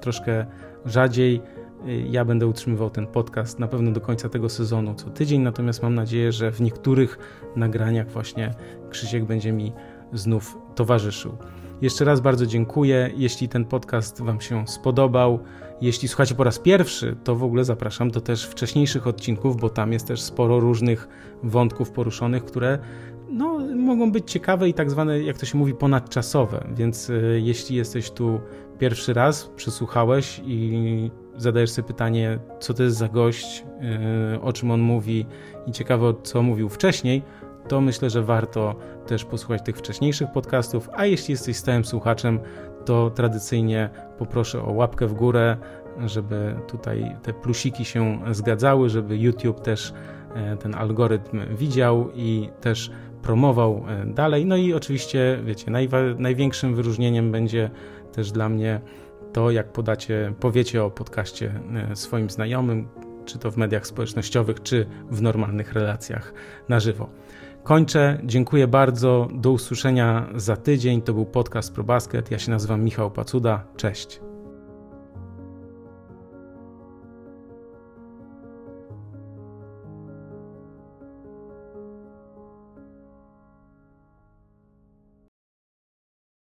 troszkę 0.01 0.45
rzadziej. 0.85 1.41
Y, 1.87 2.05
ja 2.09 2.25
będę 2.25 2.47
utrzymywał 2.47 2.89
ten 2.89 3.07
podcast 3.07 3.59
na 3.59 3.67
pewno 3.67 3.91
do 3.91 4.01
końca 4.01 4.29
tego 4.29 4.49
sezonu 4.49 4.95
co 4.95 5.09
tydzień, 5.09 5.41
natomiast 5.41 5.83
mam 5.83 5.95
nadzieję, 5.95 6.31
że 6.31 6.51
w 6.51 6.61
niektórych 6.61 7.17
nagraniach 7.55 8.09
właśnie 8.09 8.53
Krzysiek 8.89 9.25
będzie 9.25 9.51
mi 9.51 9.73
znów 10.13 10.57
towarzyszył. 10.75 11.37
Jeszcze 11.81 12.05
raz 12.05 12.21
bardzo 12.21 12.45
dziękuję. 12.45 13.11
Jeśli 13.15 13.49
ten 13.49 13.65
podcast 13.65 14.21
Wam 14.21 14.41
się 14.41 14.67
spodobał, 14.67 15.39
jeśli 15.81 16.07
słuchacie 16.07 16.35
po 16.35 16.43
raz 16.43 16.59
pierwszy, 16.59 17.15
to 17.23 17.35
w 17.35 17.43
ogóle 17.43 17.63
zapraszam 17.63 18.11
do 18.11 18.21
też 18.21 18.45
wcześniejszych 18.45 19.07
odcinków, 19.07 19.57
bo 19.57 19.69
tam 19.69 19.93
jest 19.93 20.07
też 20.07 20.21
sporo 20.21 20.59
różnych 20.59 21.07
wątków 21.43 21.91
poruszonych, 21.91 22.45
które 22.45 22.79
no, 23.29 23.59
mogą 23.75 24.11
być 24.11 24.31
ciekawe 24.31 24.69
i 24.69 24.73
tak 24.73 24.91
zwane, 24.91 25.21
jak 25.21 25.37
to 25.37 25.45
się 25.45 25.57
mówi, 25.57 25.73
ponadczasowe. 25.73 26.67
Więc 26.75 27.09
y, 27.09 27.41
jeśli 27.43 27.75
jesteś 27.75 28.11
tu 28.11 28.39
pierwszy 28.79 29.13
raz, 29.13 29.49
przysłuchałeś 29.55 30.41
i 30.45 31.11
zadajesz 31.37 31.69
sobie 31.69 31.87
pytanie, 31.87 32.39
co 32.59 32.73
to 32.73 32.83
jest 32.83 32.97
za 32.97 33.07
gość, 33.07 33.65
y, 34.35 34.41
o 34.41 34.53
czym 34.53 34.71
on 34.71 34.81
mówi 34.81 35.25
i 35.67 35.71
ciekawe, 35.71 36.13
co 36.23 36.43
mówił 36.43 36.69
wcześniej, 36.69 37.21
to 37.67 37.81
myślę, 37.81 38.09
że 38.09 38.21
warto 38.21 38.75
też 39.07 39.25
posłuchać 39.25 39.61
tych 39.65 39.77
wcześniejszych 39.77 40.31
podcastów. 40.31 40.89
A 40.93 41.05
jeśli 41.05 41.31
jesteś 41.31 41.57
stałym 41.57 41.85
słuchaczem, 41.85 42.39
to 42.85 43.09
tradycyjnie 43.09 43.89
poproszę 44.17 44.61
o 44.61 44.71
łapkę 44.71 45.07
w 45.07 45.13
górę, 45.13 45.57
żeby 46.05 46.55
tutaj 46.67 47.15
te 47.23 47.33
plusiki 47.33 47.85
się 47.85 48.19
zgadzały, 48.31 48.89
żeby 48.89 49.17
YouTube 49.17 49.61
też 49.61 49.93
e, 50.35 50.57
ten 50.57 50.75
algorytm 50.75 51.41
widział 51.55 52.11
i 52.15 52.49
też 52.61 52.91
promował 53.21 53.85
e, 53.87 54.05
dalej. 54.05 54.45
No 54.45 54.57
i 54.57 54.73
oczywiście, 54.73 55.39
wiecie, 55.45 55.71
największym 56.17 56.75
wyróżnieniem 56.75 57.31
będzie 57.31 57.69
też 58.11 58.31
dla 58.31 58.49
mnie 58.49 58.81
to, 59.33 59.51
jak 59.51 59.71
podacie, 59.71 60.33
powiecie 60.39 60.83
o 60.83 60.91
podcaście 60.91 61.53
e, 61.91 61.95
swoim 61.95 62.29
znajomym, 62.29 62.87
czy 63.25 63.39
to 63.39 63.51
w 63.51 63.57
mediach 63.57 63.87
społecznościowych, 63.87 64.63
czy 64.63 64.85
w 65.11 65.21
normalnych 65.21 65.73
relacjach 65.73 66.33
na 66.69 66.79
żywo. 66.79 67.09
Kończę. 67.65 68.19
Dziękuję 68.23 68.67
bardzo. 68.67 69.27
Do 69.33 69.51
usłyszenia 69.51 70.27
za 70.35 70.55
tydzień. 70.55 71.01
To 71.01 71.13
był 71.13 71.25
podcast 71.25 71.73
ProBasket. 71.73 72.31
Ja 72.31 72.39
się 72.39 72.51
nazywam 72.51 72.83
Michał 72.83 73.11
Pacuda. 73.11 73.63
Cześć. 73.77 74.19